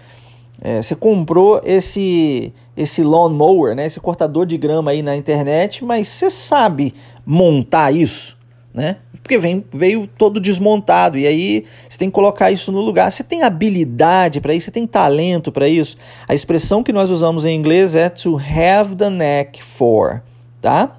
É, 0.59 0.81
você 0.81 0.95
comprou 0.95 1.61
esse 1.63 2.51
esse 2.75 3.03
lawn 3.03 3.29
mower, 3.29 3.75
né? 3.75 3.85
Esse 3.85 3.99
cortador 3.99 4.47
de 4.47 4.57
grama 4.57 4.89
aí 4.89 5.03
na 5.03 5.15
internet, 5.15 5.85
mas 5.85 6.07
você 6.07 6.27
sabe 6.31 6.95
montar 7.23 7.93
isso, 7.93 8.35
né? 8.73 8.97
Porque 9.21 9.37
vem, 9.37 9.63
veio 9.71 10.07
todo 10.07 10.39
desmontado 10.39 11.15
e 11.15 11.27
aí 11.27 11.63
você 11.87 11.99
tem 11.99 12.09
que 12.09 12.15
colocar 12.15 12.51
isso 12.51 12.71
no 12.71 12.79
lugar. 12.79 13.11
Você 13.11 13.23
tem 13.23 13.43
habilidade 13.43 14.41
para 14.41 14.55
isso, 14.55 14.65
você 14.65 14.71
tem 14.71 14.87
talento 14.87 15.51
para 15.51 15.69
isso. 15.69 15.97
A 16.27 16.33
expressão 16.33 16.81
que 16.81 16.91
nós 16.91 17.11
usamos 17.11 17.45
em 17.45 17.55
inglês 17.55 17.93
é 17.93 18.09
to 18.09 18.37
have 18.37 18.95
the 18.95 19.07
knack 19.07 19.63
for, 19.63 20.23
tá? 20.61 20.95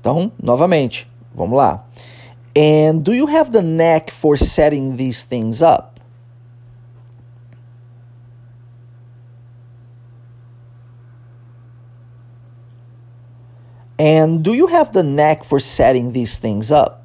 Então, 0.00 0.30
novamente, 0.42 1.08
vamos 1.34 1.56
lá. 1.56 1.84
And 2.56 3.02
do 3.02 3.12
you 3.12 3.26
have 3.26 3.50
the 3.50 3.62
knack 3.62 4.12
for 4.12 4.36
setting 4.36 4.96
these 4.96 5.24
things 5.24 5.60
up? 5.60 5.94
And 13.98 14.42
do 14.42 14.54
you 14.54 14.66
have 14.66 14.92
the 14.92 15.02
knack 15.02 15.44
for 15.44 15.58
setting 15.58 16.12
these 16.12 16.38
things 16.38 16.70
up? 16.70 17.04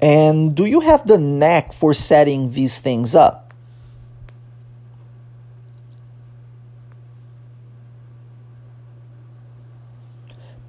And 0.00 0.54
do 0.54 0.64
you 0.64 0.80
have 0.80 1.06
the 1.06 1.18
knack 1.18 1.72
for 1.72 1.92
setting 1.92 2.52
these 2.52 2.80
things 2.80 3.14
up? 3.14 3.47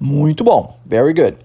Muito 0.00 0.42
bom. 0.42 0.74
Very 0.86 1.12
good. 1.12 1.36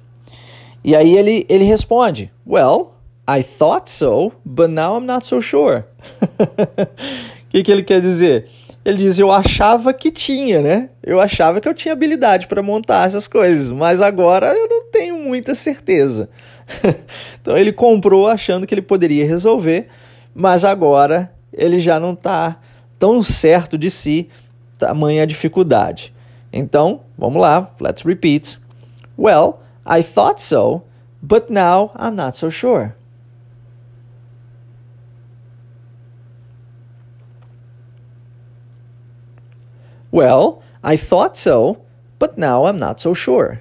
E 0.83 0.95
aí 0.95 1.17
ele, 1.17 1.45
ele 1.49 1.65
responde: 1.65 2.31
Well, 2.47 2.93
I 3.27 3.43
thought 3.43 3.91
so, 3.91 4.31
but 4.45 4.69
now 4.69 4.97
I'm 4.97 5.05
not 5.05 5.27
so 5.27 5.41
sure. 5.41 5.83
O 6.21 7.49
que, 7.49 7.63
que 7.63 7.71
ele 7.71 7.83
quer 7.83 7.99
dizer? 7.99 8.45
Ele 8.85 8.99
diz: 8.99 9.19
Eu 9.19 9.31
achava 9.31 9.93
que 9.93 10.09
tinha, 10.09 10.61
né? 10.61 10.89
Eu 11.03 11.19
achava 11.19 11.59
que 11.59 11.67
eu 11.67 11.73
tinha 11.73 11.91
habilidade 11.91 12.47
para 12.47 12.63
montar 12.63 13.07
essas 13.07 13.27
coisas, 13.27 13.71
mas 13.71 13.99
agora 14.01 14.53
eu 14.53 14.69
não 14.69 14.89
tenho 14.89 15.17
muita 15.17 15.53
certeza. 15.53 16.29
então 17.41 17.57
ele 17.57 17.73
comprou 17.73 18.27
achando 18.27 18.65
que 18.65 18.73
ele 18.73 18.81
poderia 18.81 19.25
resolver, 19.25 19.87
mas 20.33 20.63
agora 20.63 21.31
ele 21.51 21.79
já 21.79 21.99
não 21.99 22.13
está 22.13 22.59
tão 22.97 23.21
certo 23.21 23.77
de 23.77 23.91
si, 23.91 24.29
tamanha 24.77 25.27
dificuldade. 25.27 26.14
Então, 26.57 27.01
vamos 27.17 27.41
lá, 27.41 27.69
let's 27.81 28.05
repeat. 28.05 28.57
Well, 29.17 29.59
I 29.85 30.01
thought 30.01 30.39
so, 30.39 30.83
but 31.21 31.49
now 31.49 31.91
I'm 31.97 32.15
not 32.15 32.37
so 32.37 32.49
sure. 32.49 32.95
Well, 40.11 40.63
I 40.81 40.95
thought 40.95 41.35
so, 41.35 41.81
but 42.19 42.37
now 42.37 42.67
I'm 42.67 42.79
not 42.79 43.01
so 43.01 43.13
sure. 43.13 43.59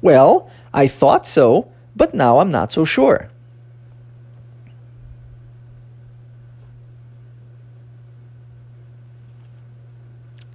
Well, 0.00 0.48
I 0.72 0.86
thought 0.86 1.26
so, 1.26 1.66
but 1.96 2.14
now 2.14 2.38
I'm 2.38 2.50
not 2.50 2.70
so 2.70 2.84
sure. 2.84 3.31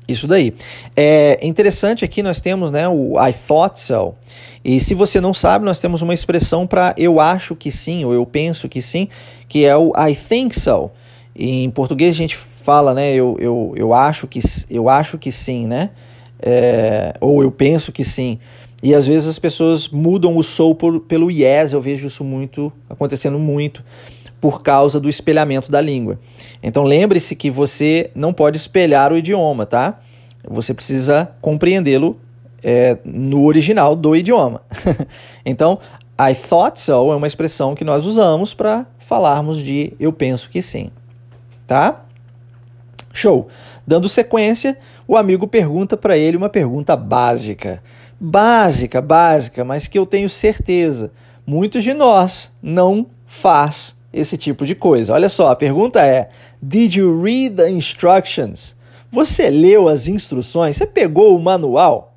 Isso 0.07 0.25
daí. 0.25 0.53
É 0.95 1.37
interessante 1.45 2.05
aqui 2.05 2.23
nós 2.23 2.39
temos 2.39 2.71
né, 2.71 2.87
o 2.87 3.13
I 3.19 3.33
thought 3.33 3.79
so. 3.79 4.15
E 4.63 4.79
se 4.79 4.93
você 4.93 5.19
não 5.19 5.33
sabe, 5.33 5.65
nós 5.65 5.79
temos 5.79 6.01
uma 6.01 6.13
expressão 6.13 6.65
para 6.65 6.93
eu 6.97 7.19
acho 7.19 7.55
que 7.55 7.71
sim, 7.71 8.05
ou 8.05 8.13
eu 8.13 8.25
penso 8.25 8.69
que 8.69 8.81
sim, 8.81 9.07
que 9.47 9.65
é 9.65 9.75
o 9.75 9.91
I 9.97 10.15
think 10.15 10.57
so. 10.57 10.89
E 11.35 11.63
em 11.63 11.69
português 11.69 12.15
a 12.15 12.17
gente 12.17 12.35
fala, 12.35 12.93
né? 12.93 13.13
Eu, 13.13 13.37
eu, 13.39 13.73
eu, 13.75 13.93
acho, 13.93 14.27
que, 14.27 14.39
eu 14.69 14.89
acho 14.89 15.17
que 15.17 15.31
sim, 15.31 15.67
né? 15.67 15.91
É, 16.39 17.13
ou 17.19 17.43
eu 17.43 17.51
penso 17.51 17.91
que 17.91 18.03
sim. 18.03 18.39
E 18.81 18.93
às 18.93 19.07
vezes 19.07 19.27
as 19.27 19.39
pessoas 19.39 19.87
mudam 19.89 20.37
o 20.37 20.43
sou 20.43 20.75
por, 20.75 20.99
pelo 21.01 21.31
yes, 21.31 21.73
eu 21.73 21.81
vejo 21.81 22.07
isso 22.07 22.23
muito 22.23 22.71
acontecendo 22.89 23.39
muito 23.39 23.83
por 24.39 24.61
causa 24.61 24.99
do 24.99 25.09
espelhamento 25.09 25.71
da 25.71 25.81
língua. 25.81 26.19
Então 26.61 26.83
lembre-se 26.83 27.35
que 27.35 27.49
você 27.49 28.11
não 28.13 28.31
pode 28.31 28.57
espelhar 28.57 29.11
o 29.11 29.17
idioma, 29.17 29.65
tá? 29.65 29.99
Você 30.47 30.73
precisa 30.73 31.31
compreendê-lo 31.41 32.19
é, 32.63 32.97
no 33.03 33.45
original 33.45 33.95
do 33.95 34.15
idioma. 34.15 34.61
então, 35.45 35.79
I 36.19 36.33
thought 36.33 36.79
so 36.79 37.11
é 37.11 37.15
uma 37.15 37.27
expressão 37.27 37.75
que 37.75 37.83
nós 37.83 38.05
usamos 38.05 38.53
para 38.53 38.85
falarmos 38.99 39.59
de 39.59 39.93
eu 39.99 40.11
penso 40.13 40.49
que 40.49 40.61
sim, 40.61 40.89
tá? 41.65 42.03
Show. 43.13 43.47
Dando 43.85 44.07
sequência, 44.07 44.77
o 45.07 45.15
amigo 45.15 45.47
pergunta 45.47 45.95
para 45.97 46.17
ele 46.17 46.37
uma 46.37 46.49
pergunta 46.49 46.95
básica. 46.95 47.81
Básica, 48.19 49.01
básica, 49.01 49.63
mas 49.63 49.87
que 49.87 49.97
eu 49.97 50.05
tenho 50.05 50.27
certeza, 50.27 51.11
muitos 51.45 51.83
de 51.83 51.93
nós 51.93 52.51
não 52.61 53.07
faz 53.25 53.96
esse 54.19 54.37
tipo 54.37 54.65
de 54.65 54.75
coisa. 54.75 55.13
Olha 55.13 55.29
só, 55.29 55.49
a 55.49 55.55
pergunta 55.55 56.03
é: 56.03 56.29
Did 56.61 56.95
you 56.95 57.21
read 57.21 57.55
the 57.55 57.69
instructions? 57.69 58.75
Você 59.11 59.49
leu 59.49 59.87
as 59.87 60.07
instruções? 60.07 60.75
Você 60.75 60.85
pegou 60.85 61.35
o 61.35 61.39
manual? 61.39 62.15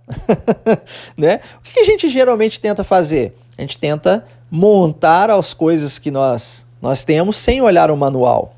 né? 1.17 1.41
O 1.59 1.63
que 1.63 1.81
a 1.81 1.85
gente 1.85 2.09
geralmente 2.09 2.59
tenta 2.59 2.83
fazer? 2.83 3.37
A 3.57 3.61
gente 3.61 3.79
tenta 3.79 4.25
montar 4.51 5.31
as 5.31 5.55
coisas 5.55 5.99
que 5.99 6.11
nós, 6.11 6.67
nós 6.83 7.05
temos 7.05 7.37
sem 7.37 7.61
olhar 7.61 7.91
o 7.91 7.97
manual. 7.97 8.55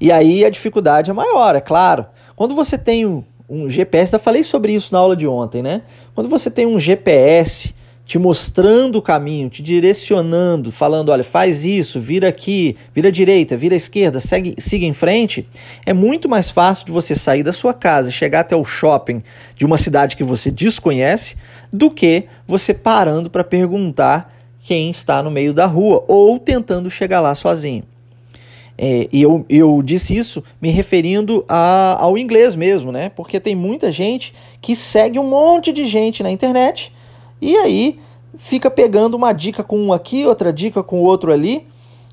E 0.00 0.12
aí 0.12 0.44
a 0.44 0.50
dificuldade 0.50 1.10
é 1.10 1.12
maior, 1.12 1.56
é 1.56 1.60
claro. 1.60 2.06
Quando 2.36 2.54
você 2.54 2.78
tem 2.78 3.06
um, 3.06 3.24
um 3.48 3.68
GPS, 3.68 4.12
eu 4.12 4.20
falei 4.20 4.44
sobre 4.44 4.72
isso 4.72 4.92
na 4.92 5.00
aula 5.00 5.16
de 5.16 5.26
ontem, 5.26 5.62
né? 5.62 5.82
Quando 6.14 6.28
você 6.28 6.50
tem 6.50 6.66
um 6.66 6.78
GPS 6.78 7.74
te 8.06 8.20
mostrando 8.20 8.96
o 8.96 9.02
caminho, 9.02 9.50
te 9.50 9.60
direcionando, 9.60 10.70
falando, 10.70 11.08
olha, 11.08 11.24
faz 11.24 11.64
isso, 11.64 11.98
vira 11.98 12.28
aqui, 12.28 12.76
vira 12.94 13.10
direita, 13.10 13.56
vira 13.56 13.74
esquerda, 13.74 14.20
segue, 14.20 14.54
siga 14.58 14.86
em 14.86 14.92
frente, 14.92 15.46
é 15.84 15.92
muito 15.92 16.28
mais 16.28 16.48
fácil 16.48 16.86
de 16.86 16.92
você 16.92 17.16
sair 17.16 17.42
da 17.42 17.52
sua 17.52 17.74
casa, 17.74 18.12
chegar 18.12 18.40
até 18.40 18.54
o 18.54 18.64
shopping 18.64 19.24
de 19.56 19.66
uma 19.66 19.76
cidade 19.76 20.16
que 20.16 20.22
você 20.22 20.52
desconhece, 20.52 21.36
do 21.72 21.90
que 21.90 22.26
você 22.46 22.72
parando 22.72 23.28
para 23.28 23.42
perguntar 23.42 24.32
quem 24.62 24.88
está 24.88 25.20
no 25.20 25.30
meio 25.30 25.52
da 25.52 25.66
rua 25.66 26.04
ou 26.06 26.38
tentando 26.38 26.88
chegar 26.88 27.20
lá 27.20 27.34
sozinho. 27.34 27.82
É, 28.78 29.08
e 29.10 29.22
eu, 29.22 29.44
eu 29.48 29.82
disse 29.82 30.16
isso 30.16 30.44
me 30.60 30.68
referindo 30.68 31.44
a, 31.48 31.96
ao 31.98 32.16
inglês 32.16 32.54
mesmo, 32.54 32.92
né? 32.92 33.08
Porque 33.08 33.40
tem 33.40 33.56
muita 33.56 33.90
gente 33.90 34.34
que 34.60 34.76
segue 34.76 35.18
um 35.18 35.28
monte 35.28 35.72
de 35.72 35.86
gente 35.86 36.22
na 36.22 36.30
internet 36.30 36.92
e 37.40 37.56
aí 37.56 37.98
fica 38.36 38.70
pegando 38.70 39.14
uma 39.14 39.32
dica 39.32 39.62
com 39.62 39.78
um 39.78 39.92
aqui, 39.92 40.26
outra 40.26 40.52
dica 40.52 40.82
com 40.82 41.00
o 41.00 41.04
outro 41.04 41.32
ali 41.32 41.66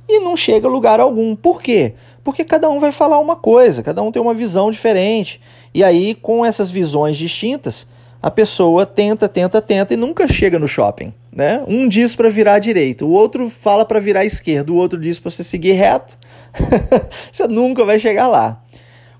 e 0.07 0.19
não 0.19 0.35
chega 0.35 0.67
a 0.67 0.71
lugar 0.71 0.99
algum. 0.99 1.35
Por 1.35 1.61
quê? 1.61 1.93
Porque 2.23 2.43
cada 2.43 2.69
um 2.69 2.79
vai 2.79 2.91
falar 2.91 3.19
uma 3.19 3.35
coisa, 3.35 3.83
cada 3.83 4.01
um 4.01 4.11
tem 4.11 4.21
uma 4.21 4.33
visão 4.33 4.71
diferente. 4.71 5.41
E 5.73 5.83
aí, 5.83 6.15
com 6.15 6.45
essas 6.45 6.69
visões 6.69 7.17
distintas, 7.17 7.87
a 8.21 8.31
pessoa 8.31 8.85
tenta, 8.85 9.27
tenta, 9.27 9.61
tenta 9.61 9.93
e 9.93 9.97
nunca 9.97 10.27
chega 10.27 10.57
no 10.57 10.67
shopping. 10.67 11.13
Né? 11.31 11.61
Um 11.67 11.87
diz 11.87 12.15
para 12.15 12.29
virar 12.29 12.53
à 12.53 12.59
direita, 12.59 13.03
o 13.03 13.11
outro 13.11 13.49
fala 13.49 13.83
para 13.83 13.99
virar 13.99 14.21
à 14.21 14.25
esquerda, 14.25 14.71
o 14.71 14.75
outro 14.75 14.99
diz 14.99 15.19
para 15.19 15.31
você 15.31 15.43
seguir 15.43 15.73
reto. 15.73 16.17
você 17.31 17.47
nunca 17.47 17.83
vai 17.83 17.99
chegar 17.99 18.27
lá. 18.27 18.61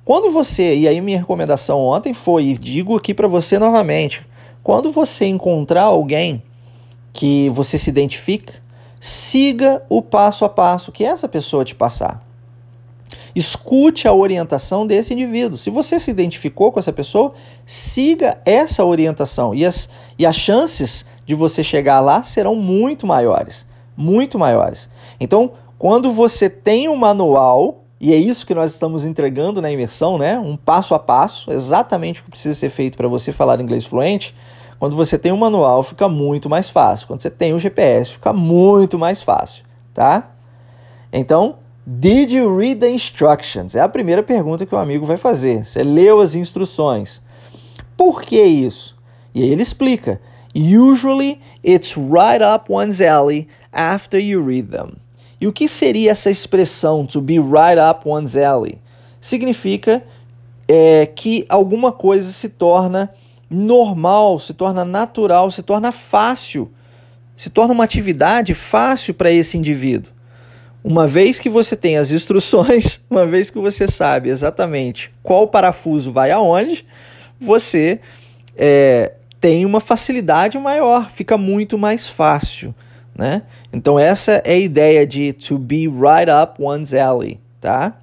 Quando 0.06 0.32
você, 0.32 0.76
e 0.76 0.88
aí 0.88 1.02
minha 1.02 1.18
recomendação 1.18 1.80
ontem 1.80 2.14
foi, 2.14 2.46
e 2.46 2.58
digo 2.58 2.96
aqui 2.96 3.14
para 3.14 3.28
você 3.28 3.58
novamente, 3.58 4.26
quando 4.64 4.92
você 4.92 5.26
encontrar 5.26 5.84
alguém 5.84 6.42
que 7.12 7.50
você 7.50 7.78
se 7.78 7.90
identifica, 7.90 8.54
siga 9.00 9.84
o 9.90 10.02
passo 10.02 10.46
a 10.46 10.50
passo 10.50 10.92
que 10.92 11.04
essa 11.04 11.28
pessoa 11.28 11.66
te 11.66 11.76
passar. 11.76 12.26
Escute 13.36 14.08
a 14.08 14.14
orientação 14.14 14.88
desse 14.88 15.14
indivíduo. 15.14 15.58
Se 15.58 15.70
você 15.70 16.00
se 16.00 16.10
identificou 16.10 16.72
com 16.72 16.80
essa 16.80 16.94
pessoa, 16.94 17.34
siga 17.66 18.40
essa 18.46 18.86
orientação 18.86 19.54
e 19.54 19.66
as, 19.66 19.90
e 20.18 20.26
as 20.26 20.36
chances 20.36 21.06
de 21.26 21.36
você 21.36 21.64
chegar 21.64 22.00
lá 22.00 22.24
serão 22.24 22.56
muito 22.56 23.06
maiores. 23.06 23.66
Muito 23.98 24.40
maiores. 24.40 24.90
Então, 25.20 25.52
quando 25.78 26.10
você 26.10 26.50
tem 26.50 26.88
um 26.88 26.96
manual, 26.96 27.84
e 28.00 28.14
é 28.14 28.18
isso 28.18 28.46
que 28.46 28.54
nós 28.54 28.72
estamos 28.72 29.06
entregando 29.06 29.62
na 29.62 29.72
imersão, 29.72 30.18
né? 30.18 30.40
Um 30.40 30.56
passo 30.56 30.94
a 30.96 31.00
passo, 31.00 31.52
exatamente 31.52 32.22
o 32.22 32.24
que 32.24 32.32
precisa 32.32 32.54
ser 32.58 32.70
feito 32.70 32.98
para 32.98 33.08
você 33.08 33.32
falar 33.32 33.60
inglês 33.60 33.86
fluente. 33.86 34.36
Quando 34.84 34.98
você 34.98 35.18
tem 35.18 35.32
um 35.32 35.38
manual, 35.38 35.82
fica 35.82 36.10
muito 36.10 36.50
mais 36.50 36.70
fácil. 36.70 37.08
Quando 37.08 37.22
você 37.22 37.30
tem 37.30 37.54
o 37.54 37.58
GPS, 37.58 38.12
fica 38.12 38.34
muito 38.34 39.00
mais 39.00 39.22
fácil, 39.22 39.64
tá? 39.94 40.32
Então, 41.10 41.56
Did 41.88 42.34
you 42.34 42.54
read 42.54 42.82
the 42.82 42.90
instructions? 42.90 43.76
É 43.76 43.80
a 43.80 43.88
primeira 43.88 44.22
pergunta 44.22 44.66
que 44.66 44.76
o 44.76 44.78
amigo 44.78 45.06
vai 45.06 45.16
fazer. 45.16 45.66
Você 45.66 45.84
leu 45.84 46.20
as 46.20 46.36
instruções. 46.36 47.22
Por 47.96 48.24
que 48.24 48.44
isso? 48.44 48.98
E 49.34 49.42
aí 49.42 49.54
ele 49.54 49.62
explica. 49.62 50.20
Usually 50.54 51.40
it's 51.64 51.96
right 51.96 52.44
up 52.44 52.70
one's 52.70 53.00
alley 53.00 53.48
after 53.72 54.20
you 54.20 54.46
read 54.46 54.68
them. 54.68 54.98
E 55.40 55.48
o 55.48 55.54
que 55.54 55.70
seria 55.70 56.12
essa 56.12 56.30
expressão 56.30 57.06
to 57.06 57.22
be 57.22 57.40
right 57.40 57.80
up 57.80 58.06
one's 58.06 58.36
alley? 58.36 58.82
Significa 59.22 60.04
é, 60.68 61.06
que 61.06 61.46
alguma 61.48 61.94
coisa 61.94 62.30
se 62.34 62.50
torna 62.50 63.10
normal, 63.50 64.40
se 64.40 64.54
torna 64.54 64.84
natural, 64.84 65.52
se 65.52 65.62
torna 65.62 65.92
fácil, 65.92 66.72
se 67.36 67.50
torna 67.50 67.74
uma 67.74 67.84
atividade 67.84 68.54
fácil 68.54 69.14
para 69.14 69.32
esse 69.32 69.58
indivíduo. 69.58 70.12
Uma 70.84 71.08
vez 71.08 71.40
que 71.40 71.50
você 71.50 71.76
tem 71.76 71.98
as 71.98 72.12
instruções, 72.12 73.00
uma 73.10 73.26
vez 73.26 73.50
que 73.50 73.60
você 73.60 73.88
sabe 73.88 74.30
exatamente 74.30 75.14
qual 75.22 75.48
parafuso 75.48 76.12
vai 76.12 76.32
aonde, 76.32 76.86
você 77.40 78.00
é, 78.56 79.14
tem 79.40 79.66
uma 79.66 79.80
facilidade 79.80 80.58
maior, 80.58 81.10
fica 81.10 81.38
muito 81.38 81.78
mais 81.78 82.08
fácil. 82.08 82.74
Né? 83.16 83.44
Então, 83.72 84.00
essa 84.00 84.42
é 84.44 84.54
a 84.54 84.58
ideia 84.58 85.06
de 85.06 85.34
to 85.34 85.58
be 85.58 85.88
right 85.88 86.32
up 86.32 86.62
one's 86.62 86.94
alley. 86.94 87.40
Tá? 87.62 87.94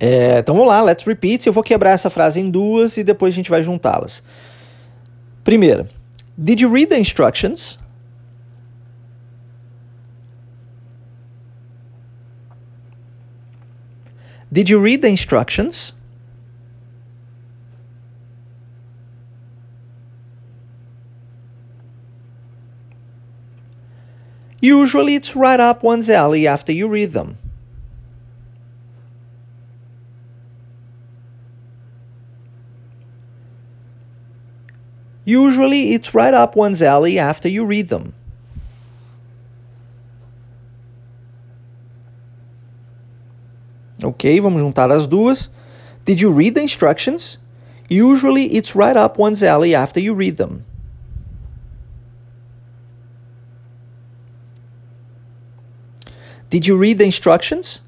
É, 0.00 0.38
então 0.38 0.54
vamos 0.54 0.68
lá, 0.68 0.80
let's 0.82 1.04
repeat. 1.04 1.46
Eu 1.46 1.52
vou 1.52 1.62
quebrar 1.62 1.90
essa 1.90 2.08
frase 2.08 2.38
em 2.40 2.50
duas 2.50 2.96
e 2.96 3.04
depois 3.04 3.34
a 3.34 3.36
gente 3.36 3.50
vai 3.50 3.62
juntá-las. 3.62 4.22
Primeira, 5.42 5.88
did 6.36 6.60
you 6.60 6.70
read 6.72 6.88
the 6.88 6.98
instructions? 6.98 7.78
Did 14.50 14.70
you 14.70 14.80
read 14.80 15.02
the 15.02 15.08
instructions? 15.08 15.92
Usually 24.60 25.14
it's 25.14 25.36
right 25.36 25.60
up 25.60 25.84
one's 25.84 26.10
alley 26.10 26.46
after 26.46 26.72
you 26.72 26.88
read 26.88 27.12
them. 27.12 27.36
Usually 35.28 35.92
it's 35.92 36.14
right 36.14 36.32
up 36.32 36.56
one's 36.56 36.80
alley 36.80 37.18
after 37.18 37.50
you 37.50 37.66
read 37.66 37.88
them. 37.88 38.14
Ok, 44.02 44.40
vamos 44.40 44.62
juntar 44.62 44.90
as 44.90 45.06
duas. 45.06 45.50
Did 46.06 46.22
you 46.22 46.30
read 46.30 46.54
the 46.54 46.62
instructions? 46.62 47.36
Usually 47.90 48.46
it's 48.54 48.74
right 48.74 48.96
up 48.96 49.18
one's 49.18 49.42
alley 49.42 49.74
after 49.74 50.00
you 50.00 50.14
read 50.14 50.38
them. 50.38 50.64
Did 56.48 56.66
you 56.66 56.74
read 56.74 56.96
the 56.96 57.04
instructions? 57.04 57.82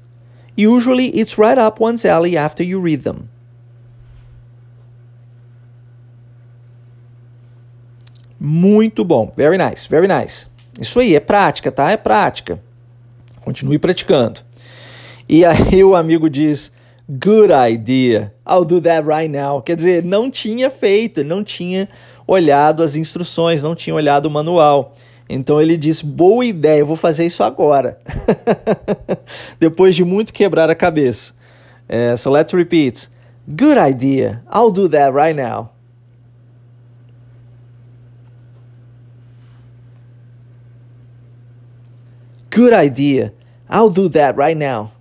Usually 0.55 1.07
it's 1.07 1.39
right 1.39 1.57
up 1.57 1.79
one's 1.79 2.05
alley 2.05 2.37
after 2.37 2.61
you 2.61 2.79
read 2.79 3.01
them. 3.01 3.29
Muito 8.43 9.05
bom. 9.05 9.31
Very 9.37 9.55
nice, 9.55 9.87
very 9.87 10.07
nice. 10.07 10.47
Isso 10.79 10.99
aí, 10.99 11.15
é 11.15 11.19
prática, 11.19 11.71
tá? 11.71 11.91
É 11.91 11.97
prática. 11.97 12.59
Continue 13.41 13.77
praticando. 13.77 14.39
E 15.29 15.45
aí 15.45 15.83
o 15.83 15.95
amigo 15.95 16.27
diz: 16.27 16.71
Good 17.07 17.51
idea. 17.71 18.33
I'll 18.43 18.65
do 18.65 18.81
that 18.81 19.07
right 19.07 19.29
now. 19.29 19.61
Quer 19.61 19.75
dizer, 19.75 20.03
não 20.03 20.31
tinha 20.31 20.71
feito, 20.71 21.23
não 21.23 21.43
tinha 21.43 21.87
olhado 22.25 22.81
as 22.81 22.95
instruções, 22.95 23.61
não 23.61 23.75
tinha 23.75 23.95
olhado 23.95 24.25
o 24.25 24.31
manual. 24.31 24.91
Então 25.29 25.61
ele 25.61 25.77
disse: 25.77 26.03
Boa 26.03 26.43
ideia, 26.43 26.79
eu 26.79 26.85
vou 26.87 26.97
fazer 26.97 27.27
isso 27.27 27.43
agora. 27.43 27.99
Depois 29.59 29.95
de 29.95 30.03
muito 30.03 30.33
quebrar 30.33 30.67
a 30.67 30.73
cabeça. 30.73 31.33
É, 31.87 32.17
so 32.17 32.31
let's 32.31 32.51
repeat. 32.53 33.07
Good 33.47 33.77
idea. 33.77 34.41
I'll 34.51 34.71
do 34.71 34.89
that 34.89 35.15
right 35.15 35.39
now. 35.39 35.69
Good 42.51 42.73
idea. 42.73 43.31
I'll 43.69 43.89
do 43.89 44.09
that 44.09 44.35
right 44.35 44.57
now. 44.57 44.91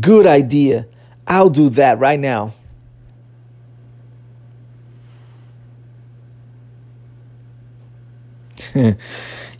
Good 0.00 0.26
idea. 0.26 0.86
I'll 1.26 1.48
do 1.48 1.70
that 1.70 1.98
right 1.98 2.20
now. 2.20 2.52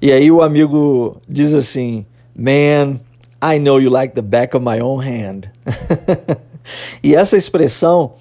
e 0.03 0.13
aí 0.13 0.31
o 0.31 0.43
amigo 0.43 1.21
diz 1.27 1.55
assim: 1.55 2.05
Man, 2.37 3.01
I 3.41 3.59
know 3.59 3.79
you 3.79 3.89
like 3.89 4.15
the 4.15 4.23
back 4.23 4.55
of 4.55 4.63
my 4.63 4.81
own 4.81 5.03
hand. 5.03 5.51
e 7.03 7.15
essa 7.15 7.37
expressão 7.37 8.15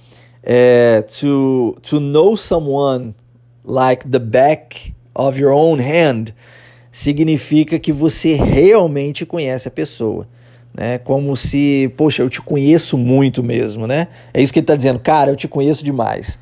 é 0.43 1.01
to, 1.01 1.77
to 1.81 1.99
know 1.99 2.35
someone 2.35 3.15
like 3.63 4.07
the 4.07 4.19
back 4.19 4.93
of 5.15 5.39
your 5.39 5.53
own 5.53 5.79
hand 5.79 6.33
significa 6.91 7.79
que 7.79 7.91
você 7.91 8.33
realmente 8.33 9.25
conhece 9.25 9.67
a 9.67 9.71
pessoa 9.71 10.27
né? 10.73 10.97
Como 10.97 11.35
se, 11.37 11.91
poxa, 11.95 12.23
eu 12.23 12.29
te 12.29 12.41
conheço 12.41 12.97
muito 12.97 13.43
mesmo, 13.43 13.85
né? 13.85 14.07
É 14.33 14.41
isso 14.41 14.51
que 14.51 14.59
ele 14.59 14.63
está 14.63 14.75
dizendo, 14.75 14.99
cara, 14.99 15.31
eu 15.31 15.35
te 15.35 15.47
conheço 15.47 15.83
demais. 15.83 16.39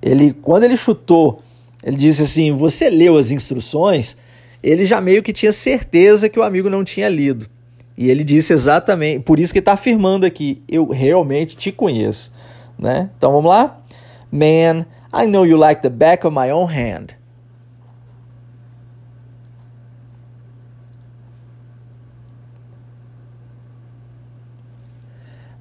Ele, 0.00 0.32
quando 0.32 0.64
ele 0.64 0.76
chutou, 0.76 1.42
ele 1.84 1.96
disse 1.96 2.22
assim: 2.22 2.52
você 2.52 2.88
leu 2.88 3.18
as 3.18 3.30
instruções? 3.30 4.16
Ele 4.62 4.84
já 4.84 5.00
meio 5.00 5.22
que 5.22 5.32
tinha 5.32 5.52
certeza 5.52 6.28
que 6.28 6.38
o 6.38 6.42
amigo 6.42 6.70
não 6.70 6.82
tinha 6.82 7.08
lido. 7.08 7.46
E 7.96 8.10
ele 8.10 8.24
disse 8.24 8.52
exatamente, 8.52 9.20
por 9.20 9.38
isso 9.38 9.52
que 9.52 9.58
está 9.58 9.72
afirmando 9.72 10.24
aqui: 10.24 10.62
eu 10.68 10.86
realmente 10.88 11.56
te 11.56 11.70
conheço, 11.70 12.32
né? 12.78 13.10
Então 13.16 13.32
vamos 13.32 13.50
lá. 13.50 13.78
Man, 14.30 14.86
I 15.12 15.26
know 15.26 15.44
you 15.44 15.56
like 15.56 15.82
the 15.82 15.90
back 15.90 16.26
of 16.26 16.34
my 16.34 16.50
own 16.50 16.68
hand. 16.68 17.14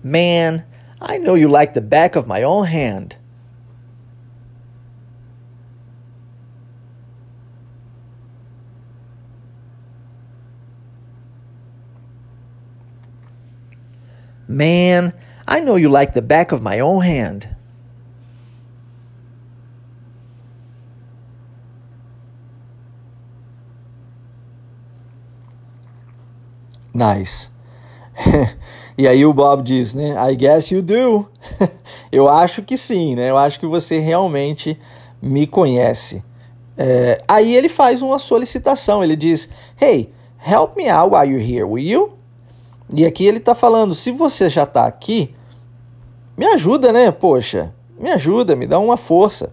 Man, 0.04 0.64
I 1.02 1.18
know 1.18 1.36
you 1.36 1.48
like 1.48 1.74
the 1.74 1.82
back 1.82 2.16
of 2.16 2.28
my 2.28 2.44
own 2.44 2.66
hand. 2.66 3.18
Man, 14.48 15.12
I 15.48 15.60
know 15.60 15.76
you 15.76 15.90
like 15.90 16.14
the 16.14 16.22
back 16.22 16.52
of 16.52 16.62
my 16.62 16.80
own 16.80 17.04
hand. 17.04 17.56
Nice. 26.94 27.52
E 28.98 29.10
aí 29.10 29.26
o 29.26 29.34
Bob 29.34 29.62
diz, 29.62 29.94
né? 29.94 30.16
I 30.32 30.36
guess 30.36 30.72
you 30.72 30.82
do. 30.82 31.28
eu 32.10 32.30
acho 32.30 32.62
que 32.64 32.78
sim, 32.78 33.14
né? 33.14 33.30
Eu 33.30 33.38
acho 33.38 33.60
que 33.60 33.68
você 33.68 34.00
realmente 34.00 34.80
me 35.22 35.46
conhece. 35.46 36.24
É, 36.78 37.22
aí 37.28 37.54
ele 37.54 37.68
faz 37.68 38.02
uma 38.02 38.20
solicitação. 38.20 39.04
Ele 39.04 39.18
diz, 39.18 39.50
Hey, 39.82 40.14
help 40.40 40.78
me 40.78 40.88
out 40.90 41.14
while 41.14 41.30
you're 41.30 41.44
here, 41.44 41.66
will 41.66 41.84
you? 41.84 42.15
E 42.94 43.06
aqui 43.06 43.26
ele 43.26 43.38
está 43.38 43.56
falando, 43.56 43.96
se 43.96 44.12
você 44.12 44.50
já 44.50 44.64
está 44.64 44.86
aqui, 44.86 45.34
me 46.38 46.46
ajuda, 46.46 46.92
né? 46.92 47.12
Poxa, 47.12 47.74
me 48.00 48.12
ajuda, 48.12 48.56
me 48.56 48.68
dá 48.68 48.80
uma 48.80 48.98
força. 48.98 49.52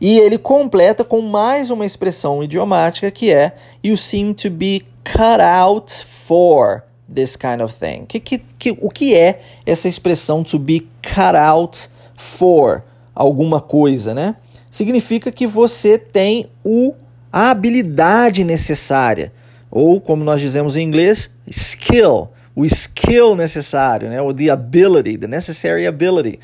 E 0.00 0.18
ele 0.18 0.38
completa 0.38 1.04
com 1.04 1.20
mais 1.20 1.70
uma 1.70 1.84
expressão 1.84 2.42
idiomática 2.42 3.10
que 3.10 3.30
é 3.30 3.54
You 3.84 3.96
seem 3.96 4.32
to 4.32 4.48
be 4.48 4.86
cut 5.04 5.42
out 5.42 5.92
for 5.92 6.84
this 7.12 7.36
kind 7.36 7.60
of 7.60 7.74
thing. 7.74 8.06
Que, 8.06 8.18
que, 8.18 8.38
que, 8.38 8.70
o 8.80 8.88
que 8.88 9.14
é 9.14 9.40
essa 9.66 9.88
expressão 9.88 10.42
to 10.42 10.58
be 10.58 10.88
cut 11.02 11.36
out 11.36 11.90
for 12.16 12.82
alguma 13.14 13.60
coisa, 13.60 14.14
né? 14.14 14.36
Significa 14.70 15.30
que 15.32 15.46
você 15.46 15.98
tem 15.98 16.48
o, 16.64 16.94
a 17.32 17.50
habilidade 17.50 18.44
necessária, 18.44 19.32
ou 19.70 20.00
como 20.00 20.24
nós 20.24 20.40
dizemos 20.40 20.76
em 20.76 20.82
inglês, 20.82 21.30
skill, 21.46 22.28
o 22.54 22.64
skill 22.64 23.34
necessário, 23.36 24.08
né? 24.08 24.20
Ou 24.20 24.34
the 24.34 24.50
ability, 24.50 25.16
the 25.16 25.26
necessary 25.26 25.86
ability, 25.86 26.40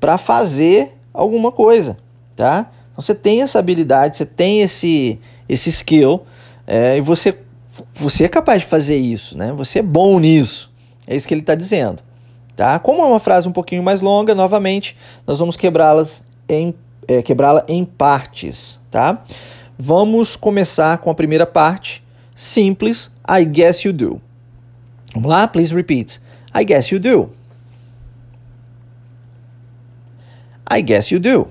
para 0.00 0.16
fazer 0.16 0.92
alguma 1.12 1.52
coisa, 1.52 1.96
tá? 2.34 2.70
Então 2.92 3.02
você 3.02 3.14
tem 3.14 3.42
essa 3.42 3.58
habilidade, 3.58 4.16
você 4.16 4.26
tem 4.26 4.62
esse, 4.62 5.18
esse 5.48 5.70
skill, 5.70 6.22
é, 6.66 6.96
e 6.96 7.00
você, 7.00 7.36
você 7.94 8.24
é 8.24 8.28
capaz 8.28 8.62
de 8.62 8.68
fazer 8.68 8.96
isso, 8.96 9.36
né? 9.36 9.52
Você 9.52 9.80
é 9.80 9.82
bom 9.82 10.18
nisso. 10.18 10.70
É 11.06 11.16
isso 11.16 11.26
que 11.26 11.34
ele 11.34 11.40
está 11.40 11.54
dizendo. 11.54 12.02
Tá? 12.54 12.78
Como 12.78 13.02
é 13.02 13.04
uma 13.04 13.18
frase 13.18 13.48
um 13.48 13.52
pouquinho 13.52 13.82
mais 13.82 14.00
longa, 14.00 14.34
novamente, 14.34 14.96
nós 15.26 15.38
vamos 15.38 15.56
quebrá-las 15.56 16.22
em 16.48 16.74
é, 17.08 17.22
quebrá-la 17.22 17.64
em 17.66 17.84
partes, 17.84 18.78
tá? 18.90 19.22
Vamos 19.78 20.36
começar 20.36 20.98
com 20.98 21.10
a 21.10 21.14
primeira 21.14 21.46
parte, 21.46 22.01
simples, 22.42 23.10
I 23.24 23.44
guess 23.44 23.84
you 23.84 23.92
do. 23.92 24.20
Vamos 25.14 25.30
lá, 25.30 25.46
please 25.46 25.72
repeat. 25.72 26.18
I 26.52 26.64
guess 26.64 26.90
you 26.90 26.98
do. 26.98 27.30
I 30.66 30.80
guess 30.80 31.12
you 31.12 31.20
do. 31.20 31.48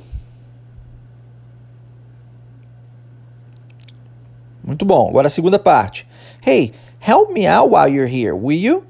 Muito 4.63 4.85
bom. 4.85 5.07
Agora 5.09 5.27
a 5.27 5.29
segunda 5.29 5.57
parte. 5.57 6.05
Hey, 6.41 6.71
help 6.99 7.31
me 7.31 7.47
out 7.47 7.69
while 7.69 7.87
you're 7.87 8.07
here, 8.07 8.35
will 8.35 8.57
you? 8.57 8.83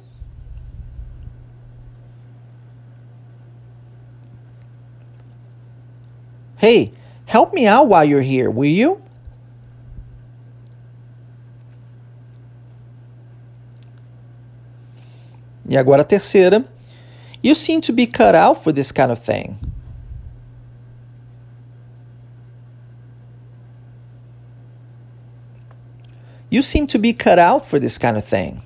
Hey, 6.57 6.91
help 7.25 7.53
me 7.53 7.67
out 7.67 7.87
while 7.87 8.05
you're 8.05 8.21
here, 8.21 8.49
will 8.49 8.69
you? 8.69 9.01
E 15.71 15.77
agora 15.77 16.01
a 16.01 16.03
terceira. 16.03 16.65
You 17.41 17.55
seem 17.55 17.79
to 17.79 17.93
be 17.93 18.05
cut 18.05 18.35
out 18.35 18.61
for 18.61 18.73
this 18.73 18.91
kind 18.91 19.09
of 19.09 19.17
thing. 19.17 19.57
You 26.49 26.61
seem 26.61 26.85
to 26.87 26.99
be 26.99 27.13
cut 27.13 27.39
out 27.39 27.65
for 27.65 27.79
this 27.79 27.97
kind 27.97 28.17
of 28.17 28.25
thing. 28.25 28.61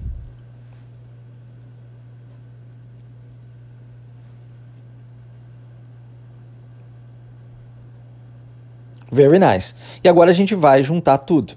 Very 9.12 9.38
nice. 9.38 9.76
E 10.04 10.10
agora 10.10 10.32
a 10.32 10.34
gente 10.34 10.56
vai 10.56 10.84
juntar 10.84 11.20
tudo. 11.20 11.54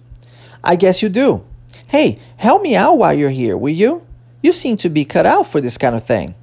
I 0.63 0.77
guess 0.77 1.03
you 1.03 1.09
do. 1.09 1.43
Hey, 1.87 2.19
help 2.37 2.61
me 2.61 2.77
out 2.77 2.99
while 2.99 3.15
you're 3.15 3.31
here, 3.31 3.57
will 3.57 3.75
you? 3.75 4.08
You 4.41 4.53
seem 4.53 4.77
to 4.79 4.89
be 4.89 5.05
cut 5.05 5.27
out 5.27 5.47
for 5.47 5.61
this 5.61 5.77
kind 5.77 5.95
of 5.95 6.05
thing. 6.05 6.35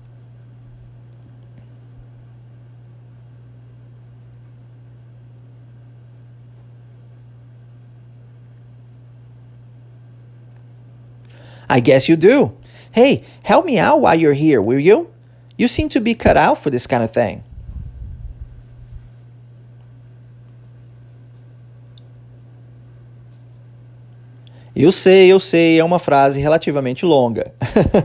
I 11.69 11.79
guess 11.79 12.07
you 12.07 12.15
do. 12.15 12.55
Hey, 12.93 13.25
help 13.43 13.65
me 13.65 13.77
out 13.77 14.01
while 14.01 14.15
you're 14.15 14.33
here, 14.33 14.61
will 14.61 14.79
you? 14.79 15.11
You 15.57 15.67
seem 15.67 15.89
to 15.89 15.99
be 15.99 16.15
cut 16.15 16.37
out 16.37 16.57
for 16.57 16.69
this 16.69 16.87
kind 16.87 17.03
of 17.03 17.11
thing. 17.11 17.43
Eu 24.75 24.91
sei, 24.91 25.31
eu 25.31 25.39
sei, 25.39 25.79
é 25.79 25.83
uma 25.83 25.99
frase 25.99 26.39
relativamente 26.41 27.05
longa. 27.05 27.53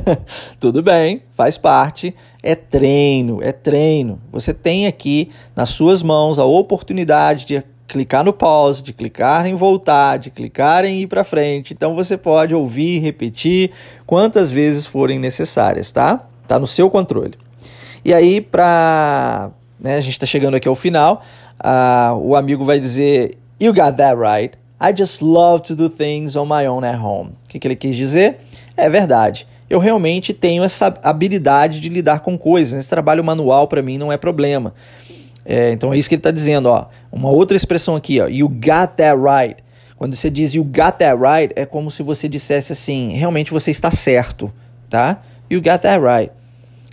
Tudo 0.60 0.82
bem, 0.82 1.22
faz 1.34 1.58
parte. 1.58 2.14
É 2.42 2.54
treino, 2.54 3.42
é 3.42 3.50
treino. 3.50 4.20
Você 4.30 4.54
tem 4.54 4.86
aqui 4.86 5.30
nas 5.56 5.70
suas 5.70 6.00
mãos 6.00 6.38
a 6.38 6.44
oportunidade 6.44 7.44
de 7.44 7.62
clicar 7.88 8.22
no 8.22 8.32
pause, 8.32 8.82
de 8.82 8.92
clicar 8.92 9.46
em 9.46 9.56
voltar, 9.56 10.16
de 10.16 10.30
clicar 10.30 10.84
em 10.84 11.00
ir 11.00 11.06
para 11.08 11.24
frente. 11.24 11.74
Então 11.74 11.96
você 11.96 12.16
pode 12.16 12.54
ouvir, 12.54 13.00
repetir 13.00 13.72
quantas 14.06 14.52
vezes 14.52 14.86
forem 14.86 15.18
necessárias, 15.18 15.90
tá? 15.90 16.24
Tá 16.46 16.56
no 16.56 16.68
seu 16.68 16.88
controle. 16.88 17.34
E 18.04 18.14
aí, 18.14 18.40
para 18.40 19.50
né, 19.78 19.96
a 19.96 20.00
gente 20.00 20.12
está 20.12 20.26
chegando 20.26 20.54
aqui 20.54 20.68
ao 20.68 20.76
final, 20.76 21.22
uh, 21.58 22.14
o 22.16 22.36
amigo 22.36 22.64
vai 22.64 22.78
dizer: 22.78 23.36
You 23.60 23.74
got 23.74 23.96
that 23.96 24.16
right. 24.16 24.59
I 24.80 24.96
just 24.96 25.20
love 25.20 25.62
to 25.64 25.76
do 25.76 25.90
things 25.90 26.36
on 26.36 26.46
my 26.46 26.66
own 26.66 26.84
at 26.84 26.98
home. 26.98 27.32
O 27.44 27.48
que, 27.48 27.58
que 27.58 27.68
ele 27.68 27.76
quis 27.76 27.94
dizer? 27.94 28.38
É 28.76 28.88
verdade. 28.88 29.46
Eu 29.68 29.78
realmente 29.78 30.32
tenho 30.32 30.64
essa 30.64 30.92
habilidade 31.02 31.80
de 31.80 31.88
lidar 31.88 32.20
com 32.20 32.38
coisas. 32.38 32.78
Esse 32.78 32.88
trabalho 32.88 33.22
manual 33.22 33.68
para 33.68 33.82
mim 33.82 33.98
não 33.98 34.10
é 34.10 34.16
problema. 34.16 34.72
É, 35.44 35.70
então 35.72 35.92
é 35.92 35.98
isso 35.98 36.08
que 36.08 36.14
ele 36.14 36.20
está 36.20 36.30
dizendo. 36.30 36.66
Ó. 36.70 36.86
Uma 37.12 37.28
outra 37.28 37.56
expressão 37.56 37.94
aqui, 37.94 38.20
ó, 38.20 38.26
you 38.26 38.48
got 38.48 38.96
that 38.96 39.16
right. 39.16 39.62
Quando 39.96 40.14
você 40.14 40.30
diz 40.30 40.54
you 40.54 40.64
got 40.64 40.96
that 40.98 41.16
right, 41.20 41.52
é 41.54 41.66
como 41.66 41.90
se 41.90 42.02
você 42.02 42.26
dissesse 42.26 42.72
assim, 42.72 43.12
realmente 43.12 43.50
você 43.50 43.70
está 43.70 43.90
certo, 43.90 44.50
tá? 44.88 45.22
You 45.50 45.60
got 45.60 45.82
that 45.82 46.00
right. 46.02 46.32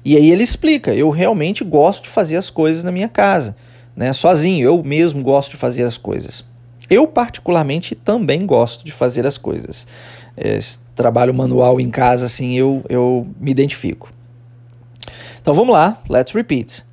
E 0.04 0.18
aí 0.18 0.30
ele 0.30 0.44
explica, 0.44 0.94
eu 0.94 1.10
realmente 1.10 1.64
gosto 1.64 2.04
de 2.04 2.10
fazer 2.10 2.36
as 2.36 2.50
coisas 2.50 2.84
na 2.84 2.92
minha 2.92 3.08
casa, 3.08 3.56
né? 3.96 4.12
Sozinho, 4.12 4.66
eu 4.66 4.84
mesmo 4.84 5.24
gosto 5.24 5.52
de 5.52 5.58
fazer 5.58 5.84
as 5.84 5.98
coisas. 5.98 6.44
Eu, 6.90 7.08
particularmente, 7.08 7.96
também 7.96 8.46
gosto 8.46 8.86
de 8.86 8.92
fazer 8.92 9.26
as 9.26 9.38
coisas. 9.38 9.86
Esse 10.38 10.80
trabalho 10.96 11.34
manual 11.34 11.80
em 11.80 11.90
casa, 11.90 12.26
assim, 12.26 12.54
eu, 12.54 12.84
eu 12.90 13.28
me 13.40 13.52
identifico. 13.52 14.10
Então 15.42 15.54
vamos 15.54 15.74
lá, 15.74 16.02
let's 16.10 16.34
repeat. 16.34 16.84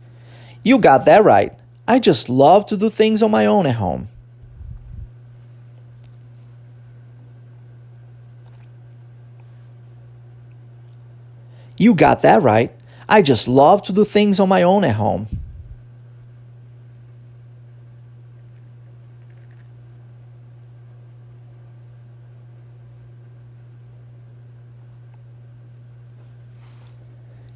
You 0.65 0.79
got 0.79 1.05
that 1.05 1.23
right. 1.23 1.53
I 1.87 2.01
just 2.03 2.29
love 2.29 2.67
to 2.67 2.77
do 2.77 2.91
things 2.91 3.23
on 3.23 3.31
my 3.31 3.47
own 3.47 3.67
at 3.67 3.81
home. 3.81 4.07
You 11.77 11.95
got 11.95 12.23
that 12.23 12.43
right. 12.43 12.71
I 13.09 13.23
just 13.23 13.47
love 13.49 13.83
to 13.83 13.93
do 13.93 14.05
things 14.05 14.41
on 14.41 14.49
my 14.49 14.63
own 14.63 14.85
at 14.85 14.97
home. 14.99 15.27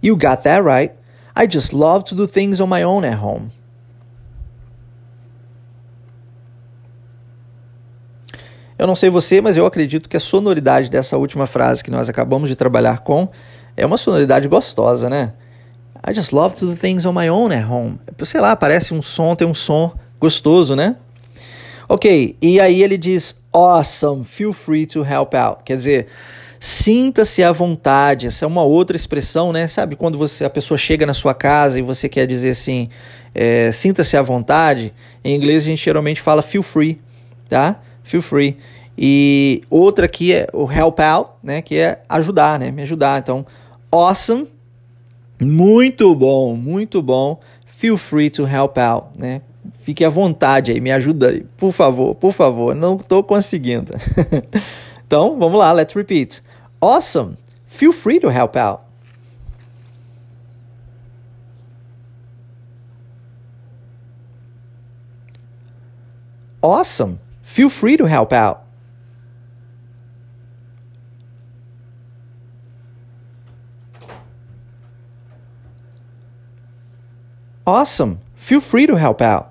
You 0.02 0.16
got 0.16 0.42
that 0.42 0.62
right. 0.62 0.94
I 1.34 1.46
just 1.46 1.72
love 1.72 2.04
to 2.06 2.14
do 2.14 2.26
things 2.26 2.61
on 2.61 2.68
my 2.68 2.84
own 2.84 3.04
at 3.04 3.22
home. 3.22 3.50
Eu 8.78 8.87
não 8.87 8.94
sei 8.94 9.11
você, 9.11 9.40
mas 9.40 9.56
eu 9.56 9.66
acredito 9.66 10.08
que 10.08 10.16
a 10.16 10.20
sonoridade 10.20 10.88
dessa 10.88 11.16
última 11.16 11.46
frase 11.48 11.82
que 11.82 11.90
nós 11.90 12.08
acabamos 12.08 12.48
de 12.48 12.54
trabalhar 12.54 13.00
com 13.00 13.28
é 13.76 13.84
uma 13.84 13.96
sonoridade 13.96 14.46
gostosa, 14.46 15.11
né? 15.11 15.32
I 16.08 16.14
just 16.14 16.32
love 16.32 16.54
to 16.56 16.66
do 16.66 16.76
things 16.76 17.04
on 17.04 17.12
my 17.12 17.28
own 17.28 17.52
at 17.52 17.68
home. 17.68 17.98
Sei 18.22 18.40
lá, 18.40 18.54
parece 18.54 18.94
um 18.94 19.02
som, 19.02 19.34
tem 19.34 19.46
um 19.46 19.54
som 19.54 19.92
gostoso, 20.20 20.76
né? 20.76 20.94
Ok, 21.88 22.37
e 22.40 22.61
aí 22.61 22.82
ele 22.82 22.96
diz 22.96 23.34
awesome, 23.52 24.24
feel 24.24 24.52
free 24.52 24.87
to 24.87 25.02
help 25.02 25.34
out. 25.34 25.64
Quer 25.64 25.76
dizer, 25.76 26.06
Sinta-se 26.61 27.42
à 27.42 27.53
vontade. 27.53 28.27
Essa 28.27 28.44
é 28.44 28.49
uma 28.49 28.62
outra 28.62 28.97
expressão, 28.97 29.53
né? 29.53 29.66
Sabe 29.68 29.97
quando 29.97 30.18
você 30.18 30.44
a 30.44 30.51
pessoa 30.51 30.77
chega 30.77 31.07
na 31.07 31.14
sua 31.14 31.35
casa 31.35 31.79
e 31.79 31.83
você 31.83 32.09
quer 32.09 32.27
dizer 32.27 32.51
assim, 32.51 32.88
é, 33.35 33.71
sinta-se 33.73 34.16
à 34.16 34.23
vontade. 34.23 34.92
Em 35.23 35.37
inglês 35.37 35.62
a 35.62 35.66
gente 35.66 35.85
geralmente 35.85 36.21
fala 36.21 36.42
feel 36.42 36.62
free, 36.62 37.01
tá? 37.49 37.81
Feel 38.03 38.23
free. 38.23 38.57
E 38.97 39.62
outra 39.71 40.07
aqui 40.07 40.33
é 40.33 40.49
o 40.53 40.71
help 40.71 40.99
out, 40.99 41.31
né? 41.42 41.62
Que 41.62 41.77
é 41.77 42.03
ajudar, 42.09 42.59
né? 42.59 42.73
Me 42.73 42.83
ajudar. 42.83 43.21
Então, 43.21 43.47
awesome, 43.92 44.49
muito 45.40 46.12
bom, 46.16 46.57
muito 46.57 47.01
bom. 47.01 47.38
Feel 47.64 47.97
free 47.97 48.29
to 48.29 48.44
help 48.44 48.77
out, 48.77 49.16
né? 49.16 49.42
Fique 49.75 50.05
à 50.05 50.09
vontade 50.09 50.73
aí, 50.73 50.81
me 50.81 50.90
ajuda 50.90 51.29
aí, 51.29 51.47
por 51.57 51.73
favor, 51.73 52.14
por 52.16 52.33
favor. 52.33 52.75
Não 52.75 52.97
estou 52.97 53.23
conseguindo. 53.23 53.92
então, 55.07 55.38
vamos 55.38 55.59
lá, 55.59 55.71
let's 55.71 55.94
repeat. 55.94 56.42
Awesome! 56.80 57.36
Feel 57.66 57.92
free 57.92 58.18
to 58.18 58.28
help 58.28 58.56
out. 58.56 58.84
Awesome. 66.62 67.20
Feel 67.42 67.70
free 67.70 67.96
to 67.96 68.06
help 68.06 68.32
out. 68.32 68.64
Awesome. 77.66 78.20
Feel 78.34 78.60
free 78.60 78.86
to 78.86 78.96
help 78.96 79.20
out. 79.20 79.47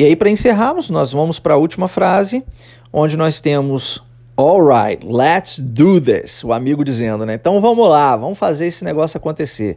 E 0.00 0.04
aí, 0.06 0.16
para 0.16 0.30
encerrarmos, 0.30 0.88
nós 0.88 1.12
vamos 1.12 1.38
para 1.38 1.52
a 1.52 1.56
última 1.58 1.86
frase, 1.86 2.42
onde 2.90 3.18
nós 3.18 3.38
temos 3.38 4.02
Alright, 4.34 5.06
let's 5.06 5.58
do 5.58 6.00
this. 6.00 6.42
O 6.42 6.54
amigo 6.54 6.82
dizendo, 6.82 7.26
né? 7.26 7.34
Então 7.34 7.60
vamos 7.60 7.86
lá, 7.86 8.16
vamos 8.16 8.38
fazer 8.38 8.68
esse 8.68 8.82
negócio 8.82 9.18
acontecer. 9.18 9.76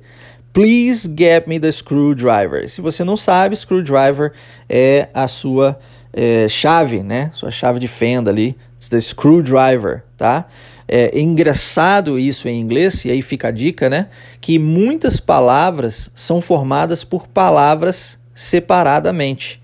Please 0.53 1.13
get 1.13 1.45
me 1.45 1.59
the 1.59 1.69
screwdriver. 1.69 2.69
Se 2.69 2.79
você 2.79 3.03
não 3.03 3.17
sabe, 3.17 3.53
screwdriver 3.53 4.31
é 4.69 5.09
a 5.13 5.27
sua 5.27 5.77
é, 6.13 6.47
chave, 6.47 7.03
né? 7.03 7.29
Sua 7.33 7.51
chave 7.51 7.77
de 7.77 7.89
fenda 7.89 8.31
ali. 8.31 8.55
It's 8.77 8.87
the 8.87 9.01
screwdriver, 9.01 10.05
tá? 10.15 10.45
É 10.87 11.19
engraçado 11.19 12.17
isso 12.17 12.47
em 12.47 12.61
inglês, 12.61 13.03
e 13.03 13.11
aí 13.11 13.21
fica 13.21 13.49
a 13.49 13.51
dica, 13.51 13.89
né? 13.89 14.07
Que 14.39 14.57
muitas 14.57 15.19
palavras 15.19 16.09
são 16.15 16.39
formadas 16.39 17.03
por 17.03 17.27
palavras 17.27 18.17
separadamente 18.33 19.61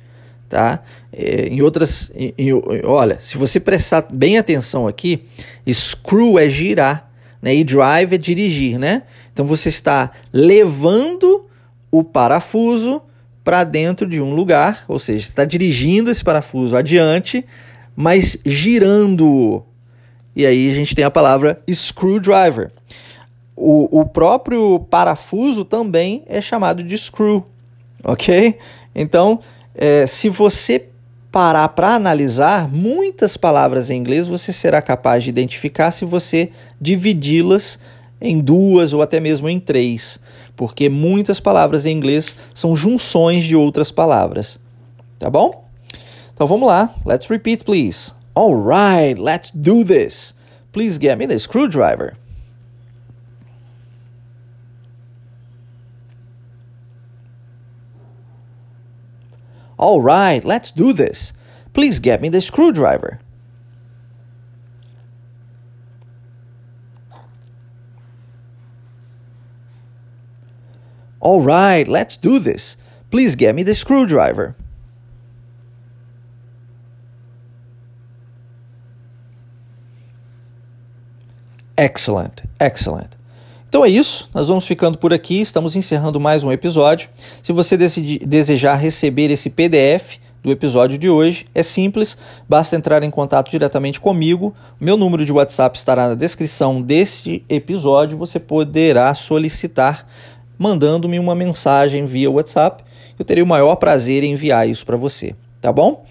tá? 0.50 0.84
É, 1.14 1.48
em 1.48 1.62
outras, 1.62 2.12
em, 2.16 2.34
em, 2.38 2.52
olha, 2.84 3.20
se 3.20 3.38
você 3.38 3.60
prestar 3.60 4.08
bem 4.10 4.38
atenção 4.38 4.88
aqui, 4.88 5.24
screw 5.72 6.40
é 6.40 6.50
girar, 6.50 7.10
né? 7.42 7.56
E 7.56 7.64
drive 7.64 8.16
é 8.16 8.18
dirigir, 8.18 8.78
né? 8.78 9.04
Então 9.32 9.46
você 9.46 9.70
está 9.70 10.12
levando 10.34 11.46
o 11.92 12.04
parafuso 12.04 13.02
para 13.44 13.64
dentro 13.64 14.08
de 14.08 14.22
um 14.22 14.34
lugar, 14.34 14.84
ou 14.88 15.00
seja, 15.00 15.24
está 15.30 15.46
dirigindo 15.46 16.12
esse 16.12 16.24
parafuso 16.24 16.76
adiante, 16.76 17.46
mas 17.96 18.38
girando. 18.46 19.64
E 20.36 20.46
aí 20.46 20.70
a 20.70 20.74
gente 20.74 20.96
tem 20.96 21.06
a 21.06 21.12
palavra 21.12 21.62
screwdriver. 21.72 22.72
O, 23.56 24.02
o 24.02 24.06
próprio 24.06 24.80
parafuso 24.90 25.66
também 25.66 26.24
é 26.28 26.42
chamado 26.42 26.84
de 26.84 26.98
screw, 26.98 27.44
ok? 28.04 28.58
Então, 28.96 29.40
é, 29.82 30.06
se 30.06 30.28
você 30.28 30.90
parar 31.32 31.70
para 31.70 31.96
analisar, 31.96 32.68
muitas 32.68 33.38
palavras 33.38 33.90
em 33.90 33.98
inglês 33.98 34.28
você 34.28 34.52
será 34.52 34.82
capaz 34.82 35.24
de 35.24 35.30
identificar 35.30 35.92
se 35.92 36.04
você 36.04 36.50
dividi-las 36.82 37.80
em 38.20 38.42
duas 38.42 38.92
ou 38.92 39.02
até 39.02 39.22
mesmo 39.22 39.48
em 39.48 39.58
três, 39.58 40.20
porque 40.54 40.90
muitas 40.90 41.40
palavras 41.40 41.86
em 41.86 41.96
inglês 41.96 42.36
são 42.54 42.76
junções 42.76 43.46
de 43.46 43.56
outras 43.56 43.90
palavras. 43.90 44.60
Tá 45.18 45.30
bom? 45.30 45.66
Então 46.34 46.46
vamos 46.46 46.68
lá. 46.68 46.94
Let's 47.06 47.28
repeat, 47.28 47.64
please. 47.64 48.12
All 48.36 48.56
right, 48.56 49.20
let's 49.20 49.50
do 49.54 49.86
this. 49.86 50.34
Please 50.74 51.00
get 51.02 51.18
me 51.18 51.26
the 51.26 51.40
screwdriver. 51.40 52.16
All 59.80 60.02
right, 60.02 60.44
let's 60.44 60.74
do 60.74 60.92
this. 60.92 61.32
Please 61.72 62.00
get 62.00 62.22
me 62.22 62.28
the 62.28 62.42
screwdriver. 62.42 63.18
All 71.22 71.42
right, 71.42 71.88
let's 71.88 72.18
do 72.18 72.40
this. 72.40 72.76
Please 73.10 73.38
get 73.38 73.56
me 73.56 73.64
the 73.64 73.74
screwdriver. 73.74 74.54
Excellent, 81.78 82.42
excellent. 82.60 83.16
Então 83.70 83.86
é 83.86 83.90
isso, 83.90 84.28
nós 84.34 84.48
vamos 84.48 84.66
ficando 84.66 84.98
por 84.98 85.14
aqui, 85.14 85.40
estamos 85.40 85.76
encerrando 85.76 86.20
mais 86.20 86.44
um 86.44 86.52
episódio. 86.52 87.08
Se 87.44 87.54
você 87.54 87.78
desejar 87.78 88.74
receber 88.74 89.30
esse 89.30 89.48
PDF 89.48 90.18
do 90.42 90.52
episódio 90.52 90.98
de 90.98 91.08
hoje, 91.08 91.46
é 91.54 91.62
simples, 91.62 92.18
basta 92.50 92.76
entrar 92.76 93.04
em 93.04 93.12
contato 93.12 93.52
diretamente 93.52 94.00
comigo. 94.00 94.56
Meu 94.82 94.98
número 94.98 95.24
de 95.24 95.32
WhatsApp 95.32 95.78
estará 95.78 96.08
na 96.08 96.16
descrição 96.16 96.82
deste 96.82 97.46
episódio, 97.48 98.18
você 98.18 98.40
poderá 98.40 99.14
solicitar 99.14 100.08
mandando-me 100.58 101.20
uma 101.20 101.36
mensagem 101.36 102.08
via 102.08 102.32
WhatsApp. 102.32 102.84
Eu 103.20 103.24
terei 103.24 103.44
o 103.44 103.48
maior 103.48 103.76
prazer 103.76 104.24
em 104.24 104.32
enviar 104.32 104.68
isso 104.68 104.84
para 104.84 104.98
você, 104.98 105.36
tá 105.62 105.72
bom? 105.72 106.04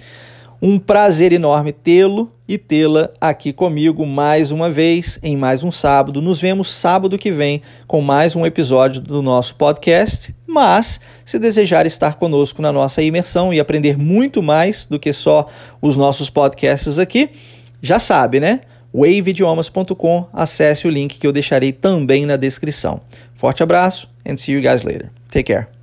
Um 0.60 0.76
prazer 0.76 1.32
enorme 1.32 1.72
tê-lo 1.72 2.32
e 2.48 2.58
tê-la 2.58 3.10
aqui 3.20 3.52
comigo 3.52 4.04
mais 4.04 4.50
uma 4.50 4.68
vez, 4.68 5.16
em 5.22 5.36
mais 5.36 5.62
um 5.62 5.70
sábado. 5.70 6.20
Nos 6.20 6.40
vemos 6.40 6.72
sábado 6.72 7.16
que 7.16 7.30
vem 7.30 7.62
com 7.86 8.00
mais 8.00 8.34
um 8.34 8.44
episódio 8.44 9.00
do 9.00 9.22
nosso 9.22 9.54
podcast. 9.54 10.34
Mas, 10.48 11.00
se 11.24 11.38
desejar 11.38 11.86
estar 11.86 12.14
conosco 12.14 12.60
na 12.60 12.72
nossa 12.72 13.00
imersão 13.00 13.54
e 13.54 13.60
aprender 13.60 13.96
muito 13.96 14.42
mais 14.42 14.84
do 14.84 14.98
que 14.98 15.12
só 15.12 15.46
os 15.80 15.96
nossos 15.96 16.28
podcasts 16.28 16.98
aqui, 16.98 17.30
já 17.80 18.00
sabe, 18.00 18.40
né? 18.40 18.62
waveidiomas.com, 18.92 20.26
acesse 20.32 20.88
o 20.88 20.90
link 20.90 21.18
que 21.18 21.26
eu 21.26 21.32
deixarei 21.32 21.70
também 21.70 22.26
na 22.26 22.36
descrição. 22.36 22.98
Forte 23.34 23.62
abraço 23.62 24.10
and 24.26 24.36
see 24.36 24.54
you 24.54 24.60
guys 24.60 24.82
later. 24.82 25.10
Take 25.30 25.52
care. 25.52 25.77